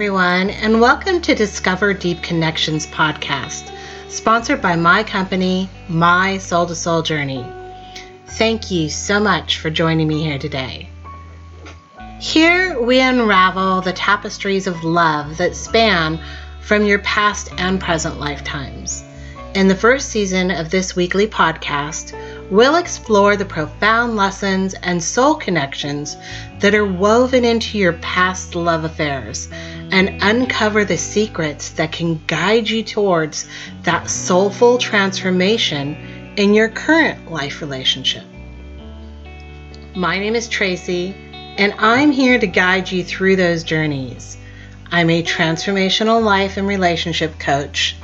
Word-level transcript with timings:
everyone, 0.00 0.48
and 0.48 0.80
welcome 0.80 1.20
to 1.20 1.34
Discover 1.34 1.92
Deep 1.92 2.22
Connections 2.22 2.86
podcast, 2.86 3.70
sponsored 4.08 4.62
by 4.62 4.74
my 4.74 5.04
company, 5.04 5.68
My 5.90 6.38
Sole 6.38 6.64
to 6.64 6.74
Soul 6.74 7.02
Journey. 7.02 7.44
Thank 8.24 8.70
you 8.70 8.88
so 8.88 9.20
much 9.20 9.58
for 9.58 9.68
joining 9.68 10.08
me 10.08 10.22
here 10.22 10.38
today. 10.38 10.88
Here 12.18 12.80
we 12.80 12.98
unravel 12.98 13.82
the 13.82 13.92
tapestries 13.92 14.66
of 14.66 14.84
love 14.84 15.36
that 15.36 15.54
span 15.54 16.18
from 16.62 16.86
your 16.86 17.00
past 17.00 17.50
and 17.58 17.78
present 17.78 18.18
lifetimes. 18.18 19.04
In 19.54 19.68
the 19.68 19.76
first 19.76 20.08
season 20.08 20.50
of 20.50 20.70
this 20.70 20.96
weekly 20.96 21.26
podcast, 21.26 22.14
we'll 22.50 22.76
explore 22.76 23.36
the 23.36 23.44
profound 23.44 24.16
lessons 24.16 24.74
and 24.74 25.02
soul 25.02 25.36
connections 25.36 26.16
that 26.58 26.74
are 26.74 26.86
woven 26.86 27.44
into 27.44 27.78
your 27.78 27.92
past 27.94 28.56
love 28.56 28.84
affairs 28.84 29.48
and 29.92 30.22
uncover 30.22 30.84
the 30.84 30.98
secrets 30.98 31.70
that 31.70 31.92
can 31.92 32.20
guide 32.26 32.68
you 32.68 32.82
towards 32.82 33.48
that 33.84 34.10
soulful 34.10 34.78
transformation 34.78 35.94
in 36.36 36.52
your 36.52 36.68
current 36.68 37.30
life 37.30 37.60
relationship. 37.60 38.24
My 39.94 40.18
name 40.18 40.34
is 40.34 40.48
Tracy, 40.48 41.14
and 41.56 41.72
I'm 41.78 42.10
here 42.10 42.38
to 42.38 42.46
guide 42.46 42.90
you 42.90 43.04
through 43.04 43.36
those 43.36 43.64
journeys. 43.64 44.36
I'm 44.90 45.10
a 45.10 45.22
transformational 45.22 46.22
life 46.22 46.56
and 46.56 46.66
relationship 46.66 47.38
coach, 47.38 47.96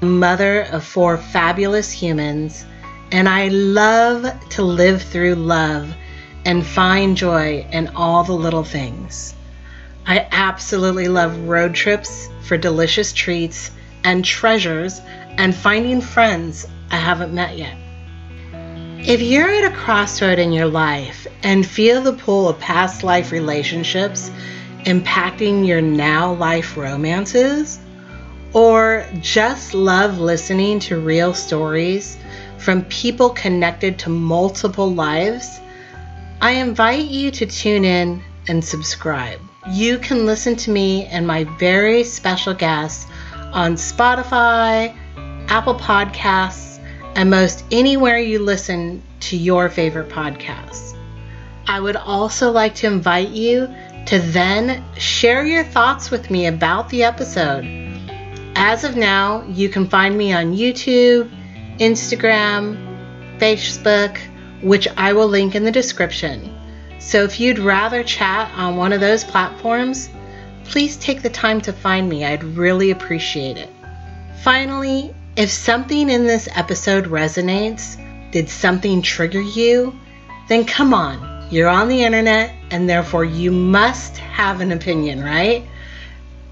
mother 0.00 0.62
of 0.62 0.84
four 0.84 1.16
fabulous 1.16 1.92
humans, 1.92 2.64
and 3.12 3.28
I 3.28 3.48
love 3.48 4.26
to 4.50 4.62
live 4.62 5.02
through 5.02 5.34
love 5.34 5.94
and 6.46 6.66
find 6.66 7.14
joy 7.14 7.66
in 7.70 7.88
all 7.88 8.24
the 8.24 8.32
little 8.32 8.64
things. 8.64 9.34
I 10.06 10.26
absolutely 10.32 11.08
love 11.08 11.38
road 11.40 11.74
trips 11.74 12.30
for 12.48 12.56
delicious 12.56 13.12
treats 13.12 13.70
and 14.02 14.24
treasures 14.24 15.00
and 15.36 15.54
finding 15.54 16.00
friends 16.00 16.66
I 16.90 16.96
haven't 16.96 17.34
met 17.34 17.58
yet. 17.58 17.76
If 19.04 19.20
you're 19.20 19.50
at 19.50 19.70
a 19.70 19.76
crossroad 19.76 20.38
in 20.38 20.52
your 20.52 20.66
life 20.66 21.26
and 21.42 21.66
feel 21.66 22.00
the 22.00 22.14
pull 22.14 22.48
of 22.48 22.58
past 22.60 23.04
life 23.04 23.30
relationships 23.30 24.30
impacting 24.84 25.66
your 25.66 25.82
now 25.82 26.32
life 26.32 26.76
romances, 26.76 27.78
or 28.54 29.06
just 29.20 29.74
love 29.74 30.18
listening 30.18 30.78
to 30.80 30.98
real 30.98 31.34
stories 31.34 32.16
from 32.62 32.84
people 32.84 33.30
connected 33.30 33.98
to 33.98 34.08
multiple 34.08 34.94
lives, 34.94 35.60
I 36.40 36.52
invite 36.52 37.06
you 37.06 37.32
to 37.32 37.46
tune 37.46 37.84
in 37.84 38.22
and 38.46 38.64
subscribe. 38.64 39.40
You 39.68 39.98
can 39.98 40.26
listen 40.26 40.54
to 40.56 40.70
me 40.70 41.06
and 41.06 41.26
my 41.26 41.42
very 41.58 42.04
special 42.04 42.54
guests 42.54 43.06
on 43.52 43.74
Spotify, 43.74 44.96
Apple 45.48 45.74
Podcasts, 45.74 46.78
and 47.16 47.30
most 47.30 47.64
anywhere 47.72 48.18
you 48.18 48.38
listen 48.38 49.02
to 49.20 49.36
your 49.36 49.68
favorite 49.68 50.08
podcasts. 50.08 50.96
I 51.66 51.80
would 51.80 51.96
also 51.96 52.52
like 52.52 52.76
to 52.76 52.86
invite 52.86 53.30
you 53.30 53.66
to 54.06 54.20
then 54.20 54.84
share 54.98 55.44
your 55.44 55.64
thoughts 55.64 56.12
with 56.12 56.30
me 56.30 56.46
about 56.46 56.88
the 56.90 57.02
episode. 57.02 57.64
As 58.54 58.84
of 58.84 58.96
now, 58.96 59.42
you 59.48 59.68
can 59.68 59.88
find 59.88 60.16
me 60.16 60.32
on 60.32 60.54
YouTube, 60.56 61.30
Instagram, 61.82 62.76
Facebook, 63.38 64.18
which 64.62 64.86
I 64.96 65.12
will 65.12 65.26
link 65.26 65.56
in 65.56 65.64
the 65.64 65.72
description. 65.72 66.56
So 67.00 67.24
if 67.24 67.40
you'd 67.40 67.58
rather 67.58 68.04
chat 68.04 68.52
on 68.56 68.76
one 68.76 68.92
of 68.92 69.00
those 69.00 69.24
platforms, 69.24 70.08
please 70.64 70.96
take 70.96 71.22
the 71.22 71.30
time 71.30 71.60
to 71.62 71.72
find 71.72 72.08
me. 72.08 72.24
I'd 72.24 72.44
really 72.44 72.92
appreciate 72.92 73.56
it. 73.56 73.68
Finally, 74.44 75.12
if 75.34 75.50
something 75.50 76.08
in 76.08 76.24
this 76.24 76.48
episode 76.54 77.06
resonates, 77.06 77.98
did 78.30 78.48
something 78.48 79.02
trigger 79.02 79.40
you, 79.40 79.98
then 80.48 80.64
come 80.64 80.94
on, 80.94 81.48
you're 81.50 81.68
on 81.68 81.88
the 81.88 82.02
internet 82.02 82.54
and 82.70 82.88
therefore 82.88 83.24
you 83.24 83.50
must 83.50 84.16
have 84.18 84.60
an 84.60 84.70
opinion, 84.70 85.22
right? 85.22 85.66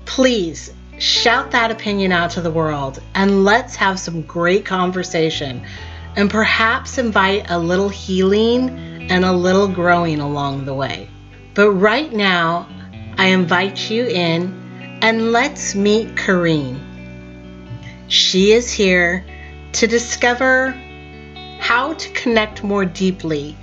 Please 0.06 0.72
shout 1.00 1.50
that 1.52 1.70
opinion 1.70 2.12
out 2.12 2.30
to 2.30 2.42
the 2.42 2.50
world 2.50 3.00
and 3.14 3.42
let's 3.42 3.74
have 3.74 3.98
some 3.98 4.20
great 4.20 4.66
conversation 4.66 5.64
and 6.14 6.30
perhaps 6.30 6.98
invite 6.98 7.50
a 7.50 7.58
little 7.58 7.88
healing 7.88 8.68
and 9.10 9.24
a 9.24 9.32
little 9.32 9.66
growing 9.66 10.20
along 10.20 10.66
the 10.66 10.74
way. 10.74 11.08
But 11.54 11.70
right 11.70 12.12
now, 12.12 12.68
I 13.16 13.28
invite 13.28 13.90
you 13.90 14.06
in 14.08 14.98
and 15.00 15.32
let's 15.32 15.74
meet 15.74 16.18
Corinne. 16.18 16.78
She 18.08 18.52
is 18.52 18.70
here 18.70 19.24
to 19.72 19.86
discover 19.86 20.72
how 21.60 21.94
to 21.94 22.10
connect 22.10 22.62
more 22.62 22.84
deeply 22.84 23.56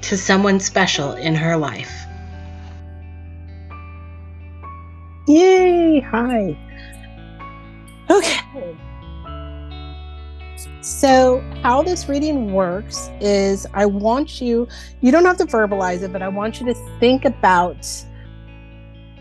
to 0.00 0.16
someone 0.16 0.58
special 0.58 1.12
in 1.12 1.36
her 1.36 1.56
life. 1.56 1.92
Yay! 5.26 6.00
Hi. 6.00 6.56
Okay. 8.08 8.76
So, 10.82 11.42
how 11.62 11.82
this 11.82 12.08
reading 12.08 12.52
works 12.52 13.10
is 13.20 13.66
I 13.74 13.86
want 13.86 14.40
you, 14.40 14.68
you 15.00 15.10
don't 15.10 15.24
have 15.24 15.36
to 15.38 15.46
verbalize 15.46 16.02
it, 16.02 16.12
but 16.12 16.22
I 16.22 16.28
want 16.28 16.60
you 16.60 16.66
to 16.66 16.74
think 17.00 17.24
about 17.24 17.86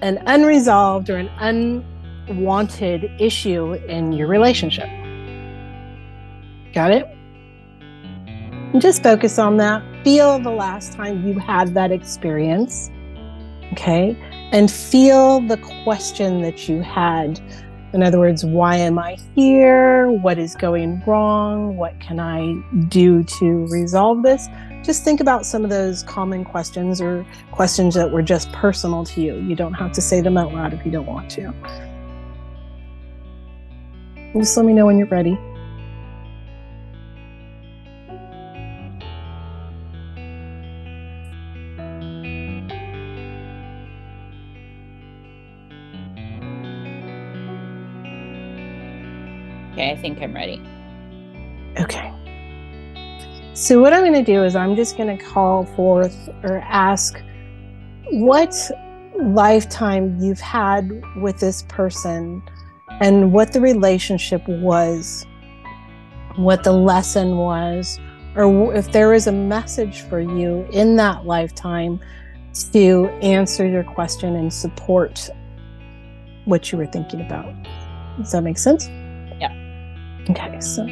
an 0.01 0.21
unresolved 0.27 1.09
or 1.09 1.17
an 1.17 1.29
unwanted 2.29 3.09
issue 3.19 3.73
in 3.73 4.11
your 4.11 4.27
relationship. 4.27 4.87
Got 6.71 6.91
it? 6.91 7.07
And 8.27 8.79
just 8.79 9.01
focus 9.01 9.39
on 9.39 9.57
that. 9.57 9.81
Feel 10.03 10.37
the 10.37 10.51
last 10.51 10.93
time 10.93 11.27
you 11.27 11.39
had 11.39 11.73
that 11.73 11.91
experience. 11.91 12.91
Okay. 13.71 14.15
And 14.51 14.71
feel 14.71 15.41
the 15.41 15.57
question 15.83 16.41
that 16.41 16.69
you 16.69 16.81
had 16.81 17.39
in 17.95 18.03
other 18.03 18.19
words, 18.19 18.43
why 18.43 18.75
am 18.75 18.99
I 18.99 19.17
here? 19.35 20.11
What 20.11 20.37
is 20.37 20.53
going 20.53 21.01
wrong? 21.07 21.77
What 21.77 21.97
can 22.01 22.19
I 22.19 22.53
do 22.89 23.23
to 23.23 23.65
resolve 23.67 24.21
this? 24.21 24.49
Just 24.83 25.05
think 25.05 25.21
about 25.21 25.45
some 25.45 25.63
of 25.63 25.69
those 25.69 26.03
common 26.03 26.43
questions 26.43 26.99
or 26.99 27.25
questions 27.51 27.95
that 27.95 28.11
were 28.11 28.21
just 28.21 28.51
personal 28.51 29.05
to 29.05 29.21
you. 29.21 29.35
You 29.35 29.55
don't 29.55 29.75
have 29.75 29.93
to 29.93 30.01
say 30.01 30.19
them 30.19 30.37
out 30.37 30.53
loud 30.53 30.73
if 30.73 30.85
you 30.85 30.91
don't 30.91 31.05
want 31.05 31.31
to. 31.31 31.53
Just 34.33 34.57
let 34.57 34.65
me 34.65 34.73
know 34.73 34.85
when 34.85 34.97
you're 34.97 35.07
ready. 35.07 35.39
Okay, 49.85 49.91
I 49.91 50.01
think 50.01 50.21
I'm 50.21 50.33
ready. 50.33 50.61
Okay. 51.79 52.11
So, 53.53 53.79
what 53.79 53.93
I'm 53.93 54.01
going 54.01 54.13
to 54.13 54.23
do 54.23 54.43
is 54.43 54.55
I'm 54.55 54.75
just 54.75 54.97
going 54.97 55.15
to 55.15 55.23
call 55.23 55.65
forth 55.65 56.29
or 56.43 56.57
ask 56.65 57.21
what 58.09 58.55
lifetime 59.19 60.19
you've 60.19 60.39
had 60.39 61.03
with 61.17 61.39
this 61.39 61.63
person 61.69 62.41
and 62.99 63.31
what 63.31 63.53
the 63.53 63.61
relationship 63.61 64.45
was, 64.47 65.25
what 66.35 66.63
the 66.63 66.73
lesson 66.73 67.37
was, 67.37 67.99
or 68.35 68.73
if 68.73 68.91
there 68.91 69.13
is 69.13 69.27
a 69.27 69.31
message 69.31 70.01
for 70.01 70.19
you 70.19 70.67
in 70.71 70.95
that 70.95 71.25
lifetime 71.25 71.99
to 72.71 73.07
answer 73.21 73.67
your 73.67 73.83
question 73.83 74.35
and 74.35 74.51
support 74.51 75.29
what 76.45 76.71
you 76.71 76.77
were 76.77 76.87
thinking 76.87 77.21
about. 77.21 77.53
Does 78.17 78.31
that 78.31 78.41
make 78.41 78.57
sense? 78.57 78.89
Okay, 80.29 80.59
so. 80.59 80.83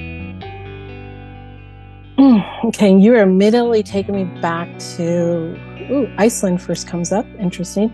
Okay, 2.66 2.96
you 2.96 3.14
are 3.16 3.24
immediately 3.24 3.84
taking 3.84 4.16
me 4.16 4.26
back 4.42 4.68
to 4.96 5.58
ooh, 5.92 6.14
Iceland 6.18 6.62
first 6.62 6.88
comes 6.88 7.12
up. 7.12 7.26
Interesting. 7.40 7.94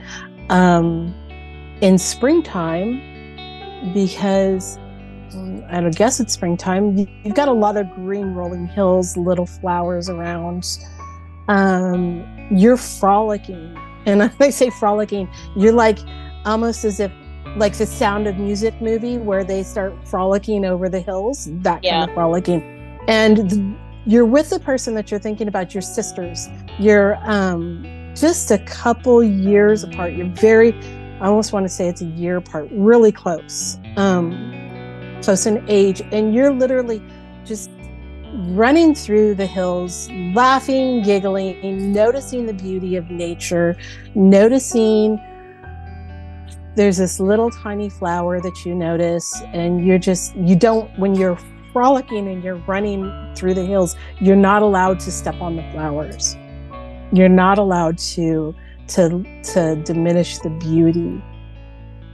Um, 0.50 1.16
in 1.82 1.98
springtime, 1.98 3.02
because 3.94 4.78
um, 5.34 5.64
I 5.70 5.80
don't 5.80 5.96
guess 5.96 6.20
it's 6.20 6.34
springtime, 6.34 6.98
you, 6.98 7.08
have 7.24 7.36
got 7.36 7.48
a 7.48 7.54
lot 7.54 7.78
of 7.78 7.90
green 7.96 8.34
rolling 8.34 8.68
hills, 8.68 9.16
little 9.16 9.46
flowers 9.46 10.10
around. 10.10 10.68
Um, 11.48 12.26
you're 12.52 12.78
frolicking. 12.78 13.78
And 14.06 14.20
when 14.20 14.34
I 14.42 14.50
say 14.50 14.70
frolicking, 14.70 15.30
you're 15.56 15.74
like 15.74 16.00
almost 16.46 16.84
as 16.84 17.00
if 17.00 17.12
like 17.58 17.78
the 17.78 17.86
Sound 17.86 18.28
of 18.28 18.38
Music 18.38 18.80
movie 18.82 19.18
where 19.18 19.44
they 19.44 19.64
start 19.64 19.94
frolicking 20.08 20.66
over 20.66 20.90
the 20.90 21.00
hills, 21.00 21.48
that 21.62 21.84
yeah. 21.84 22.00
kind 22.00 22.10
of 22.10 22.16
frolicking. 22.16 22.62
And 23.08 23.50
th- 23.50 23.76
you're 24.06 24.26
with 24.26 24.50
the 24.50 24.60
person 24.60 24.94
that 24.96 25.12
you're 25.12 25.20
thinking 25.20 25.48
about, 25.48 25.74
your 25.74 25.82
sisters. 25.82 26.48
You're 26.80 27.18
um, 27.30 27.86
just 28.16 28.52
a 28.52 28.58
couple 28.60 29.24
years 29.24 29.84
apart. 29.84 30.14
You're 30.14 30.30
very, 30.30 30.74
I 31.20 31.28
almost 31.28 31.54
want 31.54 31.66
to 31.66 31.70
say 31.70 31.88
it's 31.88 32.02
a 32.02 32.06
year 32.06 32.38
apart, 32.38 32.70
really 32.72 33.12
close, 33.12 33.78
um, 33.98 34.32
close 35.22 35.46
in 35.46 35.64
age. 35.68 36.02
And 36.12 36.34
you're 36.34 36.52
literally 36.52 37.02
just 37.46 37.70
running 38.50 38.96
through 38.96 39.36
the 39.36 39.46
hills, 39.46 40.10
laughing, 40.34 41.02
giggling, 41.04 41.92
noticing 41.92 42.46
the 42.46 42.54
beauty 42.54 42.96
of 42.96 43.10
nature, 43.10 43.78
noticing 44.16 45.20
there's 46.80 46.96
this 46.96 47.20
little 47.20 47.52
tiny 47.52 47.90
flower 47.90 48.40
that 48.40 48.66
you 48.66 48.74
notice, 48.74 49.42
and 49.52 49.86
you're 49.86 49.98
just, 49.98 50.34
you 50.38 50.56
don't, 50.56 50.90
when 50.98 51.14
you're 51.14 51.38
frolicking 51.74 52.30
and 52.30 52.42
you're 52.42 52.56
running 52.68 53.12
through 53.36 53.54
the 53.54 53.66
hills, 53.66 53.98
you're 54.22 54.38
not 54.38 54.62
allowed 54.62 54.98
to 54.98 55.12
step 55.12 55.36
on 55.42 55.58
the 55.58 55.72
flowers. 55.74 56.38
You're 57.12 57.28
not 57.28 57.58
allowed 57.58 57.98
to 58.16 58.56
to 58.88 59.42
to 59.44 59.76
diminish 59.84 60.40
the 60.40 60.52
beauty 60.52 61.22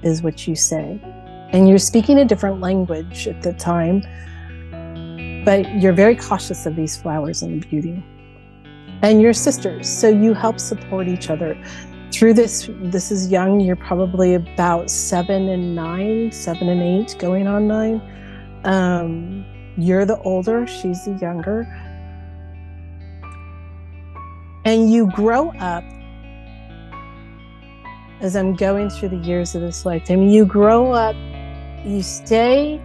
is 0.01 0.23
what 0.23 0.47
you 0.47 0.55
say. 0.55 0.99
And 1.51 1.69
you're 1.69 1.77
speaking 1.77 2.17
a 2.17 2.25
different 2.25 2.59
language 2.59 3.27
at 3.27 3.43
the 3.43 3.53
time, 3.53 4.01
but 5.45 5.79
you're 5.79 5.93
very 5.93 6.15
cautious 6.15 6.65
of 6.65 6.75
these 6.75 6.97
flowers 6.97 7.43
and 7.43 7.61
the 7.61 7.67
beauty. 7.67 8.03
And 9.03 9.21
your 9.21 9.33
sisters, 9.33 9.87
so 9.87 10.09
you 10.09 10.33
help 10.33 10.59
support 10.59 11.07
each 11.07 11.29
other 11.29 11.55
through 12.11 12.33
this. 12.33 12.69
This 12.81 13.11
is 13.11 13.31
young, 13.31 13.59
you're 13.59 13.75
probably 13.75 14.35
about 14.35 14.89
seven 14.89 15.49
and 15.49 15.75
nine, 15.75 16.31
seven 16.31 16.69
and 16.69 16.81
eight, 16.81 17.15
going 17.19 17.47
on 17.47 17.67
nine. 17.67 18.01
Um, 18.63 19.45
you're 19.77 20.05
the 20.05 20.19
older, 20.21 20.65
she's 20.65 21.05
the 21.05 21.17
younger. 21.21 21.63
And 24.65 24.91
you 24.91 25.11
grow 25.11 25.51
up 25.59 25.83
as 28.21 28.35
I'm 28.35 28.55
going 28.55 28.89
through 28.89 29.09
the 29.09 29.17
years 29.17 29.53
of 29.53 29.61
this 29.61 29.85
lifetime. 29.85 30.23
You 30.23 30.45
grow 30.45 30.91
up, 30.91 31.15
you 31.85 32.01
stay 32.01 32.81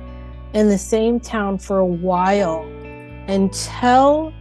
in 0.53 0.69
the 0.69 0.79
same 0.79 1.21
town 1.21 1.59
for 1.59 1.79
a 1.79 1.87
while 1.87 2.63
until 3.29 4.35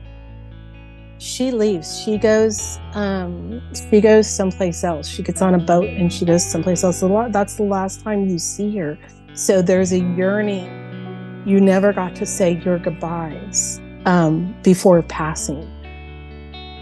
she 1.19 1.51
leaves. 1.51 2.01
She 2.01 2.17
goes, 2.17 2.79
um, 2.93 3.61
she 3.75 4.01
goes 4.01 4.27
someplace 4.27 4.83
else. 4.83 5.07
She 5.07 5.21
gets 5.21 5.41
on 5.41 5.53
a 5.53 5.59
boat 5.59 5.85
and 5.85 6.11
she 6.11 6.25
goes 6.25 6.45
someplace 6.45 6.83
else. 6.83 7.01
That's 7.01 7.55
the 7.55 7.63
last 7.63 8.01
time 8.01 8.27
you 8.27 8.39
see 8.39 8.75
her. 8.77 8.97
So 9.33 9.61
there's 9.61 9.91
a 9.91 9.99
yearning. 9.99 11.43
You 11.45 11.59
never 11.59 11.93
got 11.93 12.15
to 12.15 12.25
say 12.25 12.61
your 12.63 12.79
goodbyes 12.79 13.81
um, 14.05 14.55
before 14.63 15.01
passing. 15.03 15.67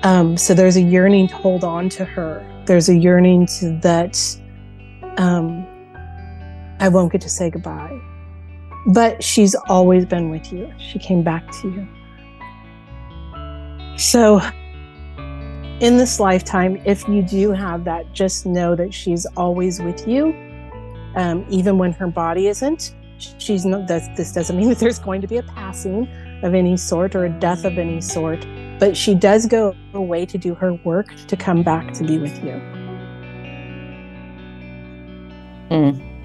Um, 0.04 0.38
so 0.38 0.54
there's 0.54 0.78
a 0.78 0.82
yearning 0.82 1.28
to 1.30 1.36
hold 1.36 1.64
on 1.64 1.90
to 1.90 2.06
her. 2.06 2.46
There's 2.66 2.90
a 2.90 2.96
yearning 2.96 3.48
to 3.60 3.72
that 3.82 4.20
um, 5.18 5.66
I 6.80 6.90
won't 6.90 7.12
get 7.12 7.22
to 7.22 7.30
say 7.30 7.50
goodbye. 7.50 8.00
But 8.86 9.24
she's 9.24 9.56
always 9.68 10.06
been 10.06 10.30
with 10.30 10.54
you. 10.54 10.72
She 10.78 11.00
came 11.00 11.24
back 11.24 11.52
to 11.62 11.70
you. 11.70 11.88
So, 13.98 14.42
in 15.80 15.98
this 15.98 16.20
lifetime, 16.20 16.82
if 16.86 17.08
you 17.08 17.22
do 17.22 17.52
have 17.52 17.84
that, 17.86 18.12
just 18.14 18.46
know 18.46 18.76
that 18.76 18.94
she's 18.94 19.26
always 19.36 19.82
with 19.82 20.08
you, 20.08 20.36
um, 21.16 21.46
even 21.50 21.78
when 21.78 21.92
her 21.94 22.08
body 22.08 22.48
isn't. 22.48 22.96
She's 23.18 23.66
not. 23.66 23.88
This 23.88 24.32
doesn't 24.32 24.56
mean 24.56 24.70
that 24.70 24.80
there's 24.80 25.00
going 25.00 25.22
to 25.22 25.28
be 25.28 25.38
a 25.38 25.44
passing 25.44 26.08
of 26.44 26.54
any 26.54 26.78
sort 26.78 27.16
or 27.16 27.26
a 27.26 27.30
death 27.30 27.66
of 27.66 27.78
any 27.78 28.00
sort 28.00 28.46
but 28.80 28.96
she 28.96 29.16
does 29.16 29.46
go 29.46 29.76
away 29.94 30.26
to 30.26 30.38
do 30.38 30.54
her 30.56 30.74
work 30.74 31.14
to 31.28 31.36
come 31.36 31.64
back 31.64 31.94
to 31.94 32.04
be 32.04 32.18
with 32.18 32.44
you. 32.44 32.62
Mm. 35.70 36.17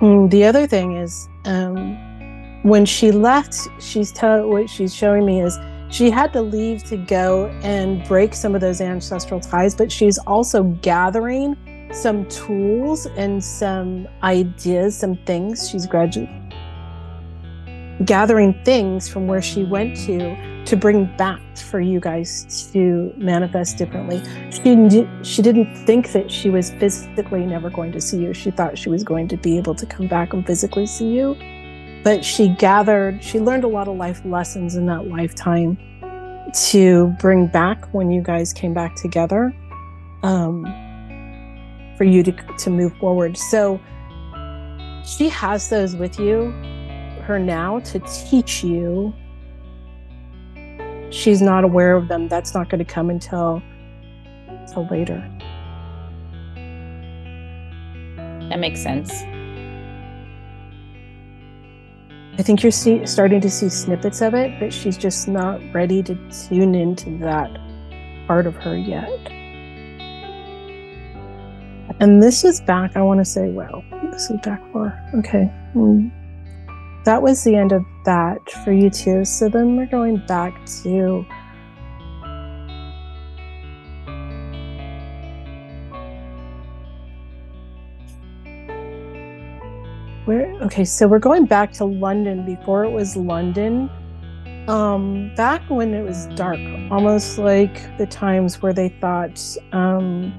The 0.00 0.44
other 0.44 0.66
thing 0.66 0.96
is, 0.96 1.28
um, 1.44 2.62
when 2.62 2.84
she 2.84 3.10
left, 3.10 3.68
she's 3.80 4.12
tell 4.12 4.48
what 4.48 4.70
she's 4.70 4.94
showing 4.94 5.26
me 5.26 5.40
is 5.42 5.58
she 5.90 6.10
had 6.10 6.32
to 6.34 6.42
leave 6.42 6.84
to 6.84 6.96
go 6.96 7.46
and 7.62 8.06
break 8.06 8.34
some 8.34 8.54
of 8.54 8.60
those 8.60 8.80
ancestral 8.80 9.40
ties, 9.40 9.74
but 9.74 9.90
she's 9.90 10.18
also 10.18 10.64
gathering 10.82 11.56
some 11.92 12.26
tools 12.26 13.06
and 13.16 13.42
some 13.42 14.06
ideas, 14.22 14.96
some 14.96 15.16
things. 15.24 15.68
She's 15.68 15.86
graduate 15.86 16.28
gathering 18.04 18.54
things 18.64 19.08
from 19.08 19.26
where 19.26 19.42
she 19.42 19.64
went 19.64 19.96
to 19.96 20.57
to 20.68 20.76
bring 20.76 21.06
back 21.16 21.40
for 21.56 21.80
you 21.80 21.98
guys 21.98 22.70
to 22.72 23.12
manifest 23.16 23.78
differently. 23.78 24.22
She 24.50 25.06
she 25.22 25.42
didn't 25.42 25.74
think 25.86 26.12
that 26.12 26.30
she 26.30 26.50
was 26.50 26.70
physically 26.72 27.44
never 27.46 27.70
going 27.70 27.92
to 27.92 28.00
see 28.00 28.18
you. 28.18 28.34
She 28.34 28.50
thought 28.50 28.78
she 28.78 28.88
was 28.88 29.02
going 29.02 29.28
to 29.28 29.36
be 29.36 29.56
able 29.56 29.74
to 29.74 29.86
come 29.86 30.06
back 30.06 30.32
and 30.32 30.46
physically 30.46 30.86
see 30.86 31.08
you. 31.08 31.36
But 32.04 32.24
she 32.24 32.48
gathered, 32.48 33.22
she 33.24 33.40
learned 33.40 33.64
a 33.64 33.68
lot 33.68 33.88
of 33.88 33.96
life 33.96 34.24
lessons 34.24 34.76
in 34.76 34.86
that 34.86 35.08
lifetime 35.08 35.76
to 36.70 37.14
bring 37.20 37.46
back 37.46 37.92
when 37.92 38.10
you 38.10 38.22
guys 38.22 38.52
came 38.52 38.72
back 38.72 38.94
together. 38.94 39.54
Um, 40.22 40.64
for 41.98 42.04
you 42.04 42.22
to, 42.22 42.32
to 42.32 42.70
move 42.70 42.96
forward. 42.98 43.36
So 43.36 43.78
she 45.04 45.28
has 45.28 45.68
those 45.68 45.96
with 45.96 46.18
you, 46.18 46.52
her 47.22 47.38
now, 47.38 47.80
to 47.80 47.98
teach 48.00 48.62
you. 48.62 49.12
She's 51.10 51.40
not 51.40 51.64
aware 51.64 51.96
of 51.96 52.08
them. 52.08 52.28
That's 52.28 52.54
not 52.54 52.68
going 52.68 52.78
to 52.78 52.84
come 52.84 53.10
until, 53.10 53.62
until 54.48 54.86
later. 54.88 55.26
That 58.48 58.58
makes 58.58 58.82
sense. 58.82 59.12
I 62.38 62.42
think 62.42 62.62
you're 62.62 62.70
see, 62.70 63.04
starting 63.04 63.40
to 63.40 63.50
see 63.50 63.68
snippets 63.68 64.20
of 64.20 64.32
it, 64.34 64.60
but 64.60 64.72
she's 64.72 64.96
just 64.96 65.26
not 65.26 65.60
ready 65.74 66.02
to 66.04 66.14
tune 66.30 66.74
into 66.74 67.18
that 67.18 67.50
part 68.26 68.46
of 68.46 68.54
her 68.56 68.76
yet. 68.76 69.10
And 72.00 72.22
this 72.22 72.44
is 72.44 72.60
back, 72.60 72.96
I 72.96 73.02
want 73.02 73.18
to 73.18 73.24
say, 73.24 73.48
well, 73.48 73.82
this 74.12 74.30
is 74.30 74.40
back 74.42 74.62
far. 74.72 74.96
Okay. 75.16 75.50
Mm. 75.74 76.12
That 77.04 77.22
was 77.22 77.42
the 77.44 77.56
end 77.56 77.72
of 77.72 77.84
that 78.04 78.50
for 78.64 78.72
you 78.72 78.90
too. 78.90 79.24
So 79.24 79.48
then 79.48 79.76
we're 79.76 79.86
going 79.86 80.22
back 80.26 80.54
to. 80.82 81.24
Where, 90.26 90.52
okay, 90.60 90.84
so 90.84 91.08
we're 91.08 91.18
going 91.18 91.46
back 91.46 91.72
to 91.74 91.86
London 91.86 92.44
before 92.44 92.84
it 92.84 92.90
was 92.90 93.16
London. 93.16 93.88
Um, 94.68 95.32
back 95.34 95.62
when 95.70 95.94
it 95.94 96.02
was 96.02 96.26
dark, 96.36 96.58
almost 96.90 97.38
like 97.38 97.96
the 97.96 98.04
times 98.04 98.60
where 98.60 98.74
they 98.74 98.90
thought 98.90 99.42
um, 99.72 100.34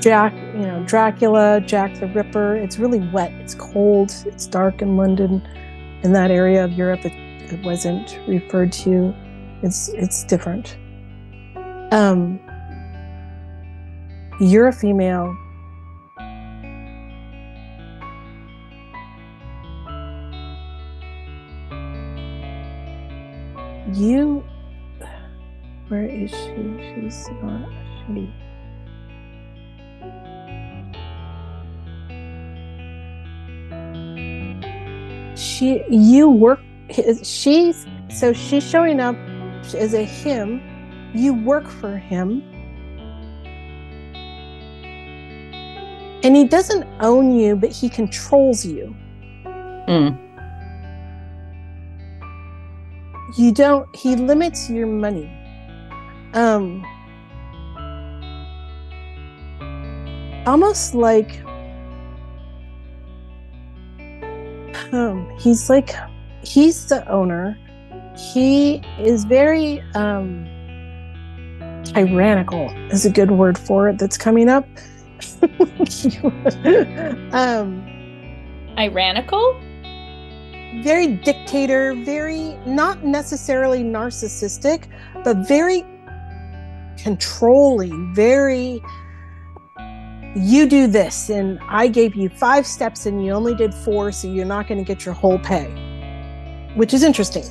Jack, 0.00 0.32
you 0.54 0.62
know, 0.62 0.82
Dracula, 0.86 1.60
Jack 1.60 2.00
the 2.00 2.06
Ripper. 2.06 2.56
It's 2.56 2.78
really 2.78 3.00
wet. 3.10 3.32
It's 3.32 3.54
cold. 3.54 4.14
It's 4.24 4.46
dark 4.46 4.80
in 4.80 4.96
London. 4.96 5.46
In 6.02 6.12
that 6.12 6.30
area 6.30 6.64
of 6.64 6.72
Europe, 6.72 7.04
it, 7.04 7.12
it 7.52 7.64
wasn't 7.64 8.18
referred 8.26 8.72
to. 8.72 9.14
It's 9.62 9.88
it's 9.88 10.24
different. 10.24 10.76
Um, 11.90 12.38
you're 14.40 14.68
a 14.68 14.72
female. 14.72 15.36
You, 23.94 24.44
where 25.88 26.04
is 26.04 26.30
she? 26.30 27.00
She's 27.00 27.28
not. 27.42 27.68
She. 28.06 28.32
She 35.58 35.82
you 35.90 36.28
work 36.28 36.60
she's 37.22 37.86
so 38.08 38.32
she's 38.32 38.68
showing 38.68 39.00
up 39.00 39.16
as 39.74 39.92
a 39.94 40.04
him. 40.04 40.62
You 41.14 41.34
work 41.34 41.68
for 41.68 41.96
him. 41.96 42.42
And 46.22 46.36
he 46.36 46.44
doesn't 46.44 46.86
own 47.00 47.32
you 47.34 47.56
but 47.56 47.70
he 47.70 47.88
controls 47.88 48.64
you. 48.64 48.94
Mm. 49.88 50.16
you 53.36 53.52
don't 53.52 53.84
he 53.96 54.16
limits 54.16 54.70
your 54.70 54.86
money. 54.86 55.28
Um 56.34 56.84
almost 60.46 60.94
like 60.94 61.40
he's 65.38 65.70
like 65.70 65.94
he's 66.42 66.86
the 66.86 67.08
owner 67.08 67.56
he 68.16 68.82
is 68.98 69.24
very 69.24 69.80
um, 69.94 70.44
tyrannical 71.84 72.68
is 72.90 73.06
a 73.06 73.10
good 73.10 73.30
word 73.30 73.56
for 73.56 73.88
it 73.88 73.98
that's 73.98 74.18
coming 74.18 74.48
up 74.48 74.66
um, 77.32 77.84
Tyrannical? 78.76 79.60
very 80.82 81.16
dictator 81.16 81.94
very 82.04 82.56
not 82.66 83.04
necessarily 83.04 83.82
narcissistic 83.82 84.88
but 85.24 85.36
very 85.48 85.84
controlling 86.96 88.14
very 88.14 88.80
you 90.38 90.68
do 90.68 90.86
this 90.86 91.30
and 91.30 91.58
i 91.68 91.88
gave 91.88 92.14
you 92.14 92.28
five 92.28 92.66
steps 92.66 93.06
and 93.06 93.24
you 93.24 93.32
only 93.32 93.54
did 93.54 93.74
four 93.74 94.12
so 94.12 94.28
you're 94.28 94.46
not 94.46 94.68
going 94.68 94.78
to 94.78 94.84
get 94.84 95.04
your 95.04 95.14
whole 95.14 95.38
pay. 95.38 95.66
Which 96.74 96.94
is 96.94 97.02
interesting 97.02 97.44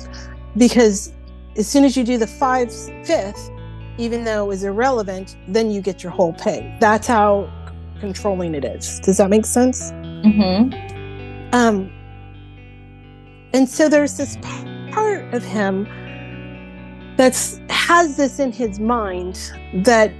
because 0.56 1.12
as 1.56 1.66
soon 1.66 1.84
as 1.84 1.96
you 1.96 2.04
do 2.04 2.18
the 2.18 2.26
five 2.26 2.72
fifth 3.04 3.50
even 3.98 4.24
though 4.24 4.44
it 4.44 4.48
was 4.48 4.64
irrelevant 4.64 5.36
then 5.48 5.70
you 5.70 5.80
get 5.80 6.02
your 6.02 6.12
whole 6.12 6.32
pay. 6.32 6.76
That's 6.80 7.06
how 7.06 7.50
controlling 8.00 8.54
it 8.54 8.64
is. 8.64 9.00
Does 9.00 9.18
that 9.18 9.28
make 9.28 9.44
sense? 9.44 9.92
Mm-hmm. 9.92 11.54
um 11.54 11.92
and 13.52 13.68
so 13.68 13.88
there's 13.88 14.16
this 14.16 14.36
part 14.92 15.34
of 15.34 15.42
him 15.42 15.86
that's 17.16 17.60
has 17.68 18.16
this 18.16 18.38
in 18.38 18.52
his 18.52 18.78
mind 18.78 19.52
that 19.84 20.12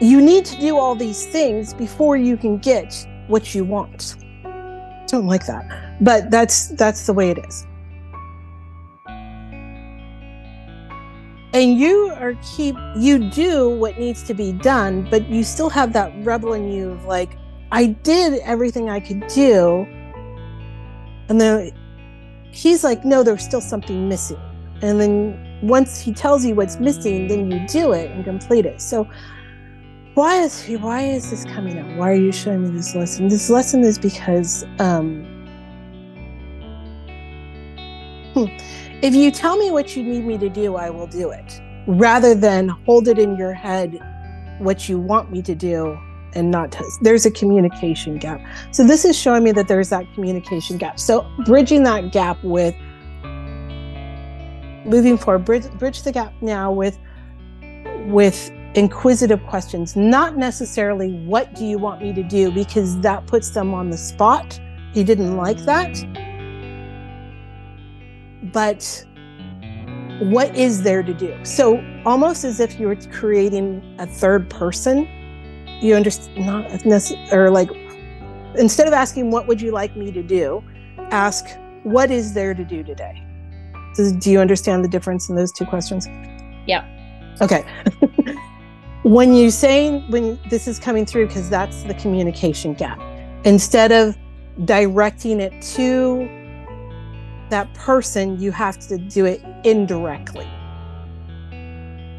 you 0.00 0.20
need 0.20 0.44
to 0.44 0.60
do 0.60 0.76
all 0.76 0.94
these 0.94 1.26
things 1.26 1.74
before 1.74 2.16
you 2.16 2.36
can 2.36 2.58
get 2.58 3.06
what 3.26 3.54
you 3.54 3.64
want. 3.64 4.16
Don't 5.08 5.26
like 5.26 5.46
that. 5.46 5.96
But 6.00 6.30
that's 6.30 6.68
that's 6.68 7.06
the 7.06 7.12
way 7.12 7.30
it 7.30 7.38
is. 7.38 7.66
And 11.52 11.78
you 11.78 12.12
are 12.16 12.38
keep 12.56 12.76
you 12.96 13.30
do 13.30 13.70
what 13.70 13.98
needs 13.98 14.22
to 14.24 14.34
be 14.34 14.52
done 14.52 15.08
but 15.10 15.28
you 15.28 15.42
still 15.42 15.70
have 15.70 15.92
that 15.94 16.12
rebel 16.24 16.52
in 16.52 16.70
you 16.70 16.90
of 16.90 17.06
like 17.06 17.38
i 17.72 17.86
did 17.86 18.38
everything 18.40 18.90
i 18.90 19.00
could 19.00 19.26
do. 19.28 19.86
And 21.28 21.40
then 21.40 21.72
he's 22.52 22.84
like 22.84 23.04
no 23.04 23.22
there's 23.24 23.42
still 23.42 23.60
something 23.60 24.08
missing. 24.08 24.38
And 24.82 25.00
then 25.00 25.60
once 25.62 26.00
he 26.00 26.12
tells 26.12 26.44
you 26.44 26.54
what's 26.54 26.78
missing 26.78 27.26
then 27.26 27.50
you 27.50 27.66
do 27.66 27.92
it 27.92 28.10
and 28.12 28.24
complete 28.24 28.66
it. 28.66 28.80
So 28.80 29.08
why 30.18 30.40
is 30.42 30.60
he 30.60 30.74
why 30.74 31.02
is 31.02 31.30
this 31.30 31.44
coming 31.44 31.78
up? 31.78 31.86
Why 31.96 32.10
are 32.10 32.16
you 32.16 32.32
showing 32.32 32.64
me 32.64 32.70
this 32.70 32.92
lesson? 32.92 33.28
This 33.28 33.48
lesson 33.48 33.84
is 33.84 34.00
because 34.00 34.64
um 34.80 35.24
hmm, 38.34 38.46
if 39.00 39.14
you 39.14 39.30
tell 39.30 39.56
me 39.56 39.70
what 39.70 39.94
you 39.94 40.02
need 40.02 40.24
me 40.24 40.36
to 40.36 40.48
do 40.48 40.74
i 40.74 40.90
will 40.90 41.06
do 41.06 41.30
it 41.30 41.60
rather 41.86 42.34
than 42.34 42.68
hold 42.68 43.06
it 43.06 43.16
in 43.16 43.36
your 43.36 43.52
head 43.52 43.96
what 44.58 44.88
you 44.88 44.98
want 44.98 45.30
me 45.30 45.40
to 45.40 45.54
do 45.54 45.96
and 46.34 46.50
not 46.50 46.72
to, 46.72 46.84
there's 47.00 47.24
a 47.24 47.30
communication 47.30 48.18
gap. 48.18 48.40
So 48.70 48.84
this 48.86 49.04
is 49.06 49.16
showing 49.16 49.44
me 49.44 49.52
that 49.52 49.66
there's 49.66 49.88
that 49.88 50.04
communication 50.14 50.76
gap. 50.76 51.00
So 51.00 51.26
bridging 51.46 51.84
that 51.84 52.12
gap 52.12 52.42
with 52.44 52.74
moving 54.84 55.16
forward 55.16 55.44
bridge, 55.46 55.70
bridge 55.78 56.02
the 56.02 56.12
gap 56.12 56.34
now 56.42 56.70
with 56.70 56.98
with 58.08 58.50
inquisitive 58.78 59.44
questions 59.46 59.96
not 59.96 60.36
necessarily 60.36 61.12
what 61.24 61.54
do 61.54 61.64
you 61.64 61.78
want 61.78 62.00
me 62.00 62.12
to 62.12 62.22
do 62.22 62.50
because 62.52 63.00
that 63.00 63.26
puts 63.26 63.50
them 63.50 63.74
on 63.74 63.90
the 63.90 63.96
spot. 63.96 64.60
He 64.92 65.02
didn't 65.04 65.36
like 65.36 65.58
that. 65.64 65.92
But 68.52 69.04
what 70.20 70.56
is 70.56 70.82
there 70.82 71.02
to 71.02 71.12
do? 71.12 71.36
So 71.44 71.84
almost 72.06 72.44
as 72.44 72.60
if 72.60 72.78
you 72.78 72.86
were 72.86 72.96
creating 72.96 73.82
a 73.98 74.06
third 74.06 74.48
person. 74.48 75.08
You 75.80 75.94
understand 75.94 76.46
not 76.46 76.66
necess- 76.82 77.32
or 77.32 77.50
like 77.50 77.70
instead 78.56 78.86
of 78.86 78.92
asking 78.92 79.30
what 79.30 79.46
would 79.46 79.60
you 79.60 79.70
like 79.70 79.96
me 79.96 80.10
to 80.12 80.22
do? 80.22 80.62
ask 81.10 81.46
what 81.84 82.10
is 82.10 82.34
there 82.34 82.54
to 82.54 82.64
do 82.64 82.82
today? 82.82 83.24
Do 83.96 84.30
you 84.30 84.40
understand 84.40 84.84
the 84.84 84.88
difference 84.88 85.28
in 85.28 85.36
those 85.36 85.50
two 85.52 85.64
questions? 85.64 86.06
Yeah. 86.66 86.84
okay 87.40 87.64
when 89.02 89.32
you 89.32 89.50
say 89.50 90.00
when 90.08 90.38
this 90.50 90.66
is 90.66 90.78
coming 90.78 91.06
through 91.06 91.26
because 91.28 91.48
that's 91.48 91.84
the 91.84 91.94
communication 91.94 92.74
gap. 92.74 93.00
Instead 93.44 93.92
of 93.92 94.16
directing 94.64 95.40
it 95.40 95.62
to 95.62 96.28
that 97.50 97.72
person 97.74 98.38
you 98.40 98.50
have 98.50 98.78
to 98.78 98.98
do 98.98 99.24
it 99.24 99.40
indirectly. 99.64 100.48